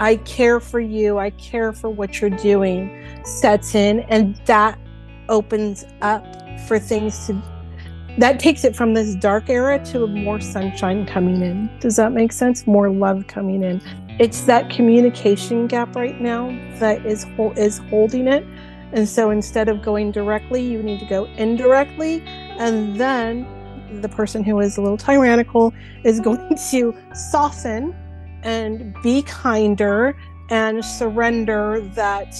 I 0.00 0.16
care 0.16 0.58
for 0.60 0.80
you, 0.80 1.18
I 1.18 1.30
care 1.30 1.72
for 1.72 1.88
what 1.88 2.20
you're 2.20 2.30
doing 2.30 3.06
sets 3.24 3.74
in, 3.74 4.00
and 4.00 4.36
that 4.46 4.78
opens 5.28 5.84
up 6.00 6.24
for 6.66 6.78
things 6.78 7.26
to 7.26 7.42
that 8.18 8.38
takes 8.38 8.64
it 8.64 8.76
from 8.76 8.92
this 8.92 9.14
dark 9.14 9.48
era 9.48 9.82
to 9.86 10.06
more 10.06 10.38
sunshine 10.38 11.06
coming 11.06 11.40
in. 11.40 11.70
Does 11.80 11.96
that 11.96 12.12
make 12.12 12.32
sense? 12.32 12.66
More 12.66 12.90
love 12.90 13.26
coming 13.26 13.62
in. 13.62 13.80
It's 14.22 14.42
that 14.42 14.70
communication 14.70 15.66
gap 15.66 15.96
right 15.96 16.20
now 16.20 16.46
that 16.78 17.04
is 17.04 17.26
is 17.56 17.78
holding 17.90 18.28
it. 18.28 18.46
And 18.92 19.08
so 19.08 19.30
instead 19.30 19.68
of 19.68 19.82
going 19.82 20.12
directly, 20.12 20.62
you 20.62 20.80
need 20.80 21.00
to 21.00 21.06
go 21.06 21.24
indirectly. 21.38 22.22
And 22.56 22.96
then 23.00 23.44
the 24.00 24.08
person 24.08 24.44
who 24.44 24.60
is 24.60 24.76
a 24.76 24.80
little 24.80 24.96
tyrannical 24.96 25.74
is 26.04 26.20
going 26.28 26.56
to 26.70 26.94
soften 27.12 27.96
and 28.44 28.94
be 29.02 29.22
kinder 29.22 30.16
and 30.50 30.84
surrender 30.84 31.80
that 31.96 32.32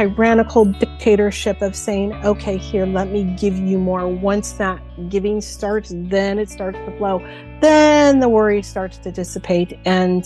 tyrannical 0.00 0.64
dictatorship 0.64 1.60
of 1.60 1.76
saying, 1.76 2.14
okay, 2.24 2.56
here, 2.56 2.86
let 2.86 3.08
me 3.08 3.24
give 3.38 3.54
you 3.58 3.78
more. 3.78 4.08
Once 4.08 4.52
that 4.52 4.80
giving 5.10 5.42
starts, 5.42 5.92
then 5.94 6.38
it 6.38 6.48
starts 6.48 6.78
to 6.78 6.96
flow. 6.96 7.18
Then 7.60 8.20
the 8.20 8.28
worry 8.28 8.62
starts 8.62 8.96
to 8.98 9.12
dissipate 9.12 9.78
and 9.84 10.24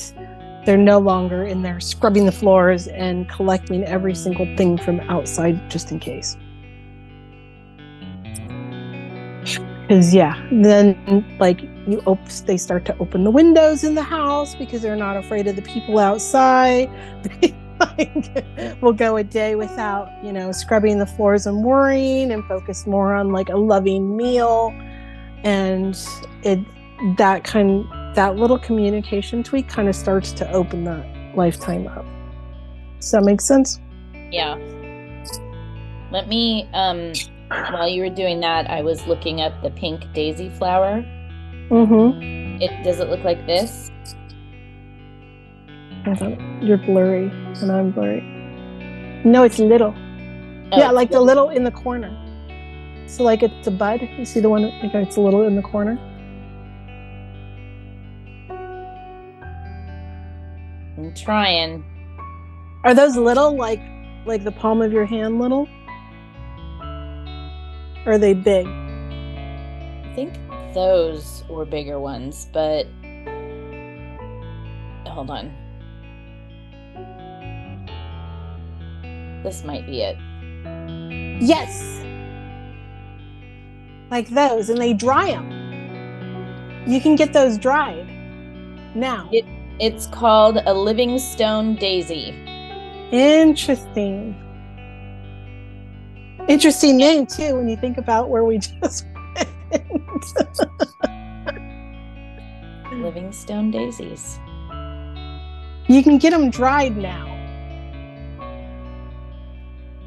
they're 0.65 0.77
no 0.77 0.99
longer 0.99 1.43
in 1.43 1.63
there 1.63 1.81
scrubbing 1.81 2.25
the 2.25 2.33
floors 2.33 2.87
and 2.87 3.29
collecting 3.29 3.83
every 3.85 4.15
single 4.15 4.47
thing 4.57 4.79
from 4.79 5.01
outside 5.01 5.69
just 5.69 5.91
in 5.91 5.99
case. 5.99 6.37
Because, 9.89 10.15
yeah, 10.15 10.41
then 10.53 11.37
like 11.41 11.63
you 11.89 12.01
op- 12.07 12.29
they 12.47 12.57
start 12.57 12.85
to 12.85 12.97
open 12.99 13.25
the 13.25 13.31
windows 13.31 13.83
in 13.83 13.97
the 13.97 14.03
house 14.05 14.55
because 14.55 14.83
they're 14.83 14.95
not 14.95 15.17
afraid 15.17 15.49
of 15.49 15.57
the 15.57 15.63
people 15.63 15.99
outside. 15.99 16.89
we'll 18.81 18.93
go 18.93 19.17
a 19.17 19.25
day 19.25 19.55
without, 19.55 20.09
you 20.25 20.33
know, 20.33 20.53
scrubbing 20.53 20.99
the 20.99 21.07
floors 21.07 21.47
and 21.47 21.65
worrying 21.65 22.31
and 22.31 22.45
focus 22.45 22.87
more 22.87 23.15
on 23.15 23.33
like 23.33 23.49
a 23.49 23.57
loving 23.57 24.17
meal. 24.17 24.73
And 25.43 25.99
it 26.43 26.59
that 27.17 27.45
kind 27.45 27.87
that 28.15 28.37
little 28.37 28.59
communication 28.59 29.43
tweak 29.43 29.69
kind 29.69 29.89
of 29.89 29.97
starts 29.97 30.33
to 30.33 30.51
open 30.53 30.85
that 30.85 31.37
lifetime 31.37 31.87
up. 31.89 32.07
Does 33.01 33.11
that 33.11 33.25
make 33.25 33.41
sense? 33.41 33.81
Yeah. 34.31 34.55
Let 36.11 36.29
me 36.29 36.69
um 36.73 37.13
while 37.49 37.89
you 37.89 38.03
were 38.03 38.15
doing 38.15 38.41
that, 38.41 38.71
I 38.71 38.83
was 38.83 39.07
looking 39.07 39.41
at 39.41 39.63
the 39.63 39.71
pink 39.71 40.13
daisy 40.13 40.49
flower. 40.51 41.05
Mm-hmm. 41.71 42.63
It 42.63 42.85
does 42.85 43.01
it 43.01 43.09
look 43.09 43.25
like 43.25 43.47
this? 43.47 43.91
You're 46.61 46.79
blurry 46.79 47.31
and 47.61 47.73
I'm 47.73 47.91
blurry. 47.91 48.21
No, 49.25 49.43
it's 49.43 49.59
little. 49.59 49.95
Oh, 49.97 50.79
yeah, 50.79 50.91
like 50.91 51.11
the 51.11 51.21
little 51.21 51.49
in 51.49 51.65
the 51.65 51.71
corner. 51.71 52.11
So 53.07 53.23
like 53.23 53.43
it's 53.43 53.67
a 53.67 53.71
bud. 53.71 54.03
You 54.19 54.25
see 54.25 54.41
the 54.41 54.51
one 54.51 54.63
like 54.63 54.95
it's 54.95 55.17
a 55.17 55.21
little 55.21 55.45
in 55.45 55.57
the 55.57 55.63
corner. 55.63 55.99
I'm 60.99 61.15
trying. 61.15 61.85
Are 62.85 62.95
those 62.95 63.17
little 63.17 63.57
like 63.57 63.81
like 64.27 64.45
the 64.45 64.53
palm 64.53 64.83
of 64.83 64.93
your 64.93 65.07
hand 65.07 65.39
little? 65.39 65.67
Or 68.05 68.13
are 68.13 68.19
they 68.19 68.35
big? 68.35 68.67
I 68.67 70.13
think 70.15 70.35
those 70.75 71.45
were 71.49 71.65
bigger 71.65 71.99
ones, 71.99 72.47
but 72.53 72.87
hold 75.07 75.31
on. 75.31 75.64
This 79.45 79.63
might 79.63 79.87
be 79.87 80.01
it. 80.01 80.17
Yes. 81.41 82.03
Like 84.11 84.31
those, 84.31 84.71
and 84.71 84.81
they 84.81 84.95
dry 84.95 85.27
them. 85.27 85.51
You 86.87 87.01
can 87.01 87.15
get 87.15 87.35
those 87.35 87.59
dried 87.59 88.09
now. 88.95 89.29
It 89.33 89.45
it's 89.81 90.07
called 90.07 90.59
a 90.65 90.73
Livingstone 90.73 91.77
daisy. 91.77 92.31
Interesting. 93.13 94.35
Interesting 96.49 96.97
name 96.97 97.27
too 97.27 97.57
when 97.57 97.69
you 97.69 97.77
think 97.77 97.99
about 97.99 98.31
where 98.31 98.45
we 98.45 98.59
just 98.83 99.07
went. 99.35 99.49
Livingstone 102.93 103.71
daisies. 103.71 104.39
You 105.87 106.03
can 106.03 106.17
get 106.17 106.31
them 106.31 106.49
dried 106.49 106.97
now. 106.97 107.34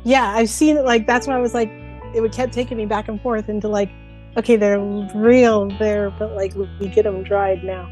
Yeah, 0.08 0.36
I've 0.38 0.50
seen 0.50 0.78
it. 0.78 0.86
Like 0.86 1.06
that's 1.06 1.28
why 1.28 1.36
I 1.36 1.40
was 1.40 1.54
like, 1.54 1.70
it 2.16 2.22
would 2.22 2.32
kept 2.32 2.54
taking 2.54 2.78
me 2.78 2.86
back 2.86 3.10
and 3.10 3.22
forth 3.22 3.50
into 3.50 3.68
like, 3.68 3.90
okay, 4.38 4.56
they're 4.56 4.80
real 4.80 5.68
there, 5.80 6.12
but 6.12 6.32
like 6.32 6.54
we 6.80 6.88
get 6.88 7.04
them 7.04 7.24
dried 7.24 7.62
now. 7.62 7.90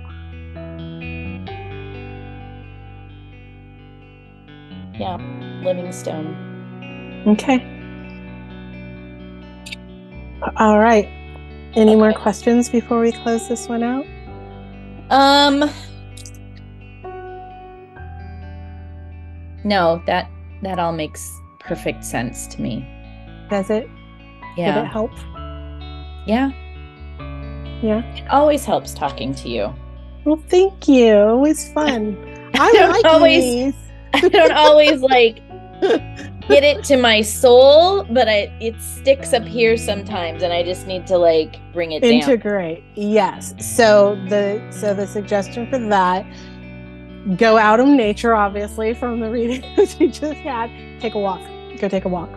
Yeah, 4.98 5.18
Livingstone. 5.62 7.24
Okay. 7.28 7.60
All 10.56 10.80
right. 10.80 11.06
Any 11.76 11.92
Okay. 11.92 11.96
more 11.96 12.14
questions 12.14 12.70
before 12.70 13.02
we 13.02 13.12
close 13.12 13.50
this 13.50 13.68
one 13.68 13.84
out? 13.84 14.06
Um 15.10 15.70
No, 19.66 20.02
that 20.06 20.30
that 20.64 20.80
all 20.80 20.94
makes 20.94 21.30
perfect 21.68 22.04
sense 22.04 22.48
to 22.48 22.62
me. 22.62 22.86
Does 23.50 23.70
it? 23.70 23.88
Yeah. 24.58 24.76
Did 24.76 24.80
it 24.80 24.84
Yeah. 24.84 24.92
help? 24.92 25.12
Yeah. 26.26 26.52
Yeah. 27.82 28.02
It 28.16 28.28
always 28.30 28.66
helps 28.66 28.94
talking 28.94 29.34
to 29.36 29.50
you. 29.50 29.74
Well, 30.24 30.42
thank 30.48 30.88
you. 30.88 31.14
It 31.30 31.38
was 31.38 31.72
fun. 31.74 32.18
I, 32.56 32.72
don't 32.72 32.92
like 32.92 33.06
always- 33.06 33.44
these. 33.44 33.76
I 34.14 34.30
don't 34.30 34.52
always 34.54 35.02
like 35.02 35.42
get 36.48 36.64
it 36.64 36.84
to 36.86 36.96
my 36.98 37.22
soul, 37.22 38.06
but 38.06 38.30
I 38.30 38.50
it 38.62 38.82
sticks 38.82 39.34
up 39.34 39.44
here 39.44 39.76
sometimes 39.78 40.42
and 40.42 40.54
I 40.54 40.64
just 40.64 40.88
need 40.88 41.06
to 41.08 41.18
like 41.18 41.58
bring 41.74 41.92
it 41.92 42.02
down. 42.02 42.12
integrate 42.12 42.82
yes 42.96 43.54
so 43.60 44.16
the 44.30 44.66
so 44.72 44.94
the 44.94 45.06
suggestion 45.06 45.70
for 45.70 45.78
that 45.90 46.26
go 47.38 47.58
out 47.58 47.82
in 47.82 47.98
nature 47.98 48.34
obviously 48.34 48.94
from 48.94 49.20
the 49.20 49.30
readings 49.30 50.00
you 50.00 50.08
just 50.10 50.38
had 50.38 50.70
take 51.02 51.14
a 51.16 51.20
walk 51.20 51.42
go 51.80 51.88
take 51.88 52.06
a 52.06 52.10
walk 52.10 52.30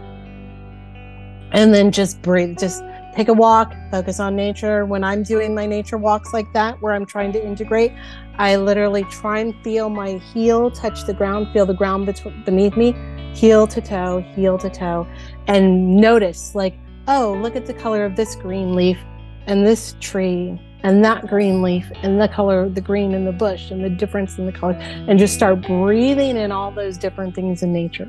and 1.53 1.73
then 1.73 1.91
just 1.91 2.21
breathe 2.23 2.59
just 2.59 2.83
take 3.15 3.29
a 3.29 3.33
walk, 3.33 3.75
focus 3.91 4.21
on 4.21 4.37
nature. 4.37 4.85
When 4.85 5.03
I'm 5.03 5.25
doing 5.25 5.53
my 5.55 5.67
nature 5.67 5.99
walks 5.99 6.33
like 6.33 6.47
that, 6.53 6.81
where 6.81 6.95
I'm 6.95 7.05
trying 7.05 7.33
to 7.33 7.45
integrate, 7.45 7.93
I 8.37 8.55
literally 8.57 9.03
try 9.05 9.41
and 9.41 9.55
feel 9.65 9.89
my 9.89 10.19
heel 10.33 10.71
touch 10.71 11.05
the 11.05 11.15
ground, 11.15 11.49
feel 11.53 11.67
the 11.67 11.75
ground 11.75 12.07
bet- 12.07 12.23
beneath 12.45 12.77
me, 12.77 12.95
heel 13.35 13.67
to 13.67 13.81
toe, 13.81 14.21
heel 14.35 14.57
to 14.59 14.71
toe, 14.71 15.07
and 15.49 15.97
notice 15.97 16.55
like, 16.55 16.75
oh, 17.09 17.37
look 17.43 17.57
at 17.57 17.67
the 17.67 17.75
color 17.75 18.05
of 18.05 18.15
this 18.15 18.37
green 18.37 18.77
leaf 18.77 18.99
and 19.47 19.67
this 19.67 19.97
tree 20.01 20.61
and 20.85 21.05
that 21.05 21.27
green 21.27 21.61
leaf 21.61 21.91
and 22.03 22.21
the 22.21 22.29
color 22.29 22.63
of 22.63 22.77
the 22.77 22.81
green 22.81 23.13
in 23.15 23.25
the 23.25 23.33
bush 23.33 23.73
and 23.73 23.83
the 23.83 23.91
difference 23.91 24.39
in 24.39 24.47
the 24.47 24.53
color, 24.53 24.75
and 24.75 25.19
just 25.19 25.35
start 25.35 25.67
breathing 25.67 26.37
in 26.37 26.53
all 26.53 26.71
those 26.71 26.97
different 26.97 27.35
things 27.35 27.65
in 27.65 27.73
nature. 27.73 28.09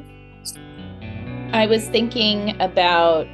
I 1.52 1.66
was 1.66 1.88
thinking 1.90 2.60
about 2.62 3.28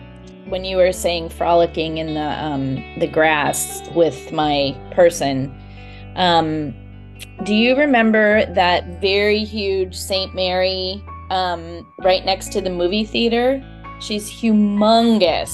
when 0.47 0.63
you 0.63 0.77
were 0.77 0.93
saying 0.93 1.29
frolicking 1.29 1.97
in 1.97 2.13
the 2.13 2.43
um, 2.43 2.75
the 2.99 3.07
grass 3.07 3.81
with 3.89 4.31
my 4.31 4.75
person. 4.91 5.53
Um, 6.15 6.73
do 7.43 7.53
you 7.53 7.75
remember 7.75 8.45
that 8.53 9.01
very 9.01 9.43
huge 9.43 9.95
St. 9.95 10.33
Mary 10.33 11.03
um, 11.29 11.85
right 11.99 12.23
next 12.25 12.53
to 12.53 12.61
the 12.61 12.69
movie 12.69 13.03
theater? 13.03 13.63
She's 13.99 14.29
humongous. 14.31 15.51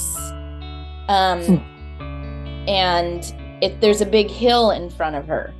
Um, 1.09 1.43
hmm. 1.43 2.69
And 2.69 3.33
it, 3.63 3.81
there's 3.81 4.01
a 4.01 4.05
big 4.05 4.29
hill 4.29 4.69
in 4.69 4.89
front 4.91 5.15
of 5.15 5.25
her. 5.27 5.53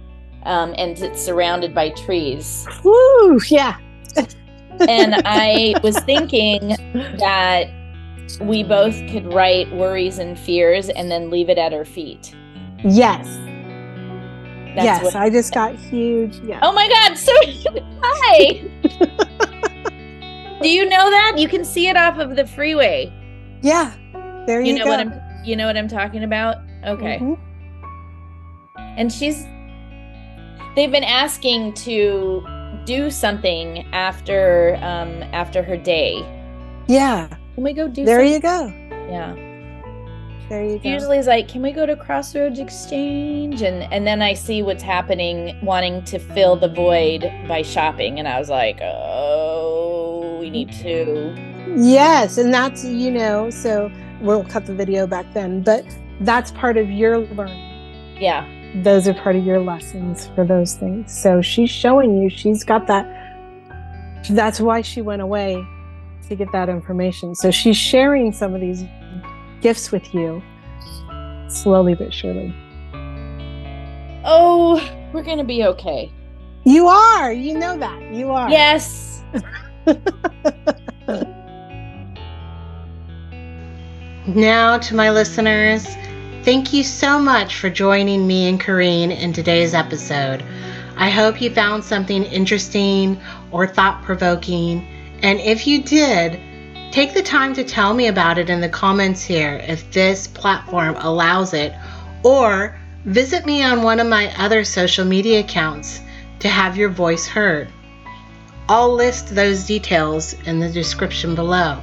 Um, 0.44 0.76
and 0.78 0.98
it's 1.00 1.24
surrounded 1.24 1.74
by 1.74 1.90
trees. 1.90 2.68
Woo, 2.84 3.40
yeah. 3.48 3.78
And 4.79 5.21
I 5.25 5.75
was 5.84 5.97
thinking 5.99 6.69
that 7.17 7.69
we 8.39 8.63
both 8.63 8.95
could 9.10 9.34
write 9.34 9.71
worries 9.73 10.17
and 10.17 10.38
fears 10.38 10.89
and 10.89 11.12
then 11.12 11.29
leave 11.29 11.49
it 11.49 11.57
at 11.57 11.71
her 11.71 11.86
feet. 11.86 12.36
Yes. 12.84 13.27
That's 14.75 15.03
yes, 15.03 15.15
I 15.15 15.29
just 15.29 15.53
got 15.53 15.75
huge. 15.75 16.38
Yeah. 16.39 16.60
Oh 16.62 16.71
my 16.71 16.88
God! 16.88 17.17
So 17.17 17.34
hi. 18.01 18.62
Do 20.62 20.69
you 20.69 20.86
know 20.86 21.10
that 21.10 21.34
you 21.38 21.49
can 21.49 21.65
see 21.65 21.89
it 21.89 21.97
off 21.97 22.19
of 22.19 22.38
the 22.38 22.47
freeway? 22.47 23.12
Yeah. 23.62 23.93
There 24.47 24.62
you, 24.62 24.73
you 24.73 24.79
know 24.79 24.86
go. 24.86 24.91
what 24.91 24.99
I'm. 25.01 25.13
You 25.43 25.57
know 25.57 25.65
what 25.65 25.75
I'm 25.75 25.89
talking 25.89 26.23
about? 26.23 26.57
Okay. 26.86 27.19
Mm-hmm. 27.19 27.34
And 28.97 29.12
she's. 29.12 29.43
They've 30.75 30.91
been 30.91 31.03
asking 31.03 31.73
to 31.73 32.45
do 32.86 33.10
something 33.10 33.86
after 33.93 34.77
um 34.81 35.23
after 35.34 35.63
her 35.63 35.77
day. 35.77 36.25
Yeah. 36.88 37.27
Can 37.55 37.63
we 37.63 37.73
go 37.73 37.88
do? 37.88 38.05
There 38.05 38.19
something? 38.19 38.34
you 38.34 38.39
go. 38.39 39.07
Yeah. 39.12 39.36
There 40.49 40.63
you 40.65 40.79
go. 40.79 40.89
Usually 40.89 41.17
it's 41.17 41.27
like, 41.27 41.47
can 41.47 41.62
we 41.62 41.71
go 41.71 41.86
to 41.86 41.95
Crossroads 41.95 42.60
Exchange? 42.60 43.62
And 43.62 43.84
and 43.93 44.05
then 44.05 44.21
I 44.21 44.34
see 44.34 44.62
what's 44.62 44.84
happening, 44.84 45.57
wanting 45.63 46.03
to 46.05 46.19
fill 46.19 46.55
the 46.57 46.67
void 46.67 47.21
by 47.47 47.62
shopping, 47.62 48.19
and 48.19 48.27
I 48.27 48.38
was 48.38 48.49
like, 48.49 48.79
oh, 48.81 50.38
we 50.39 50.49
need 50.49 50.71
to. 50.73 51.34
Yes, 51.77 52.38
and 52.38 52.53
that's 52.53 52.84
you 52.84 53.12
know, 53.12 53.49
so 53.49 53.89
we'll 54.19 54.43
cut 54.43 54.65
the 54.65 54.75
video 54.75 55.07
back 55.07 55.25
then, 55.34 55.62
but 55.62 55.86
that's 56.21 56.51
part 56.51 56.75
of 56.75 56.89
your 56.89 57.19
learning. 57.19 58.17
Yeah. 58.19 58.45
Those 58.75 59.07
are 59.07 59.13
part 59.13 59.36
of 59.36 59.45
your 59.45 59.60
lessons 59.60 60.27
for 60.36 60.45
those 60.45 60.75
things. 60.75 61.12
So 61.12 61.41
she's 61.41 61.69
showing 61.69 62.21
you 62.21 62.29
she's 62.29 62.63
got 62.63 62.88
that. 62.88 63.05
That's 64.29 64.62
why 64.62 64.81
she 64.81 65.01
went 65.01 65.21
away 65.21 65.62
to 66.29 66.36
get 66.36 66.51
that 66.53 66.69
information. 66.69 67.36
So 67.36 67.51
she's 67.51 67.75
sharing 67.75 68.31
some 68.31 68.55
of 68.55 68.62
these 68.62 68.86
gifts 69.62 69.91
with 69.91 70.13
you 70.13 70.41
slowly 71.49 71.95
but 71.95 72.13
surely. 72.13 72.55
Oh, 74.23 74.79
we're 75.13 75.23
going 75.23 75.39
to 75.39 75.43
be 75.43 75.65
okay. 75.65 76.10
You 76.63 76.88
are. 76.88 77.34
You 77.34 77.57
know 77.57 77.77
that. 77.77 78.13
You 78.13 78.31
are. 78.31 78.49
Yes. 78.49 79.21
now, 84.27 84.77
to 84.77 84.95
my 84.95 85.10
listeners, 85.10 85.86
thank 86.43 86.73
you 86.73 86.84
so 86.84 87.19
much 87.19 87.58
for 87.58 87.69
joining 87.69 88.25
me 88.25 88.49
and 88.49 88.60
Corinne 88.60 89.12
in 89.12 89.34
today's 89.34 89.73
episode. 89.73 90.43
I 90.97 91.10
hope 91.10 91.41
you 91.41 91.49
found 91.54 91.84
something 91.84 92.23
interesting 92.23 93.19
or 93.51 93.67
thought 93.67 94.04
provoking 94.04 94.88
and 95.23 95.39
if 95.39 95.67
you 95.67 95.84
did, 95.84 96.39
take 96.91 97.13
the 97.13 97.21
time 97.21 97.54
to 97.54 97.63
tell 97.63 97.93
me 97.93 98.08
about 98.08 98.39
it 98.39 98.49
in 98.49 98.60
the 98.60 98.69
comments 98.69 99.23
here 99.23 99.62
if 99.67 99.91
this 99.91 100.27
platform 100.27 100.95
allows 100.97 101.54
it, 101.54 101.73
or 102.23 102.80
visit 103.06 103.45
me 103.45 103.62
on 103.63 103.84
one 103.84 103.99
of 103.99 104.08
my 104.08 104.34
other 104.38 104.63
social 104.63 105.06
media 105.06 105.41
accounts 105.41 106.01
to 106.39 106.49
have 106.49 106.75
your 106.75 106.89
voice 106.89 107.27
heard. 107.27 107.69
I'll 108.67 108.93
list 108.93 109.36
those 109.36 109.65
details 109.65 110.34
in 110.45 110.60
the 110.60 110.69
description 110.69 111.36
below. 111.36 111.82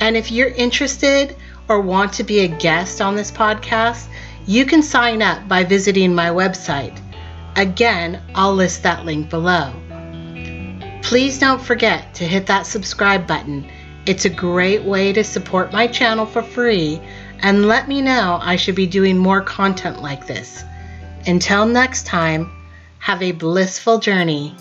And 0.00 0.16
if 0.16 0.30
you're 0.30 0.48
interested 0.48 1.34
or 1.68 1.80
want 1.80 2.12
to 2.14 2.24
be 2.24 2.40
a 2.40 2.48
guest 2.48 3.00
on 3.00 3.14
this 3.14 3.30
podcast, 3.30 4.08
you 4.46 4.64
can 4.64 4.82
sign 4.82 5.22
up 5.22 5.46
by 5.46 5.64
visiting 5.64 6.14
my 6.14 6.30
website. 6.30 6.98
Again, 7.56 8.20
I'll 8.34 8.54
list 8.54 8.82
that 8.82 9.04
link 9.04 9.28
below. 9.28 9.72
Please 11.02 11.38
don't 11.38 11.60
forget 11.60 12.14
to 12.14 12.24
hit 12.24 12.46
that 12.46 12.66
subscribe 12.66 13.26
button. 13.26 13.66
It's 14.06 14.24
a 14.24 14.30
great 14.30 14.82
way 14.82 15.12
to 15.12 15.22
support 15.24 15.72
my 15.72 15.86
channel 15.86 16.26
for 16.26 16.42
free 16.42 17.00
and 17.40 17.68
let 17.68 17.88
me 17.88 18.00
know 18.00 18.38
I 18.40 18.56
should 18.56 18.74
be 18.74 18.86
doing 18.86 19.18
more 19.18 19.42
content 19.42 20.02
like 20.02 20.26
this. 20.26 20.64
Until 21.26 21.66
next 21.66 22.06
time, 22.06 22.50
have 23.00 23.22
a 23.22 23.32
blissful 23.32 23.98
journey 23.98 24.54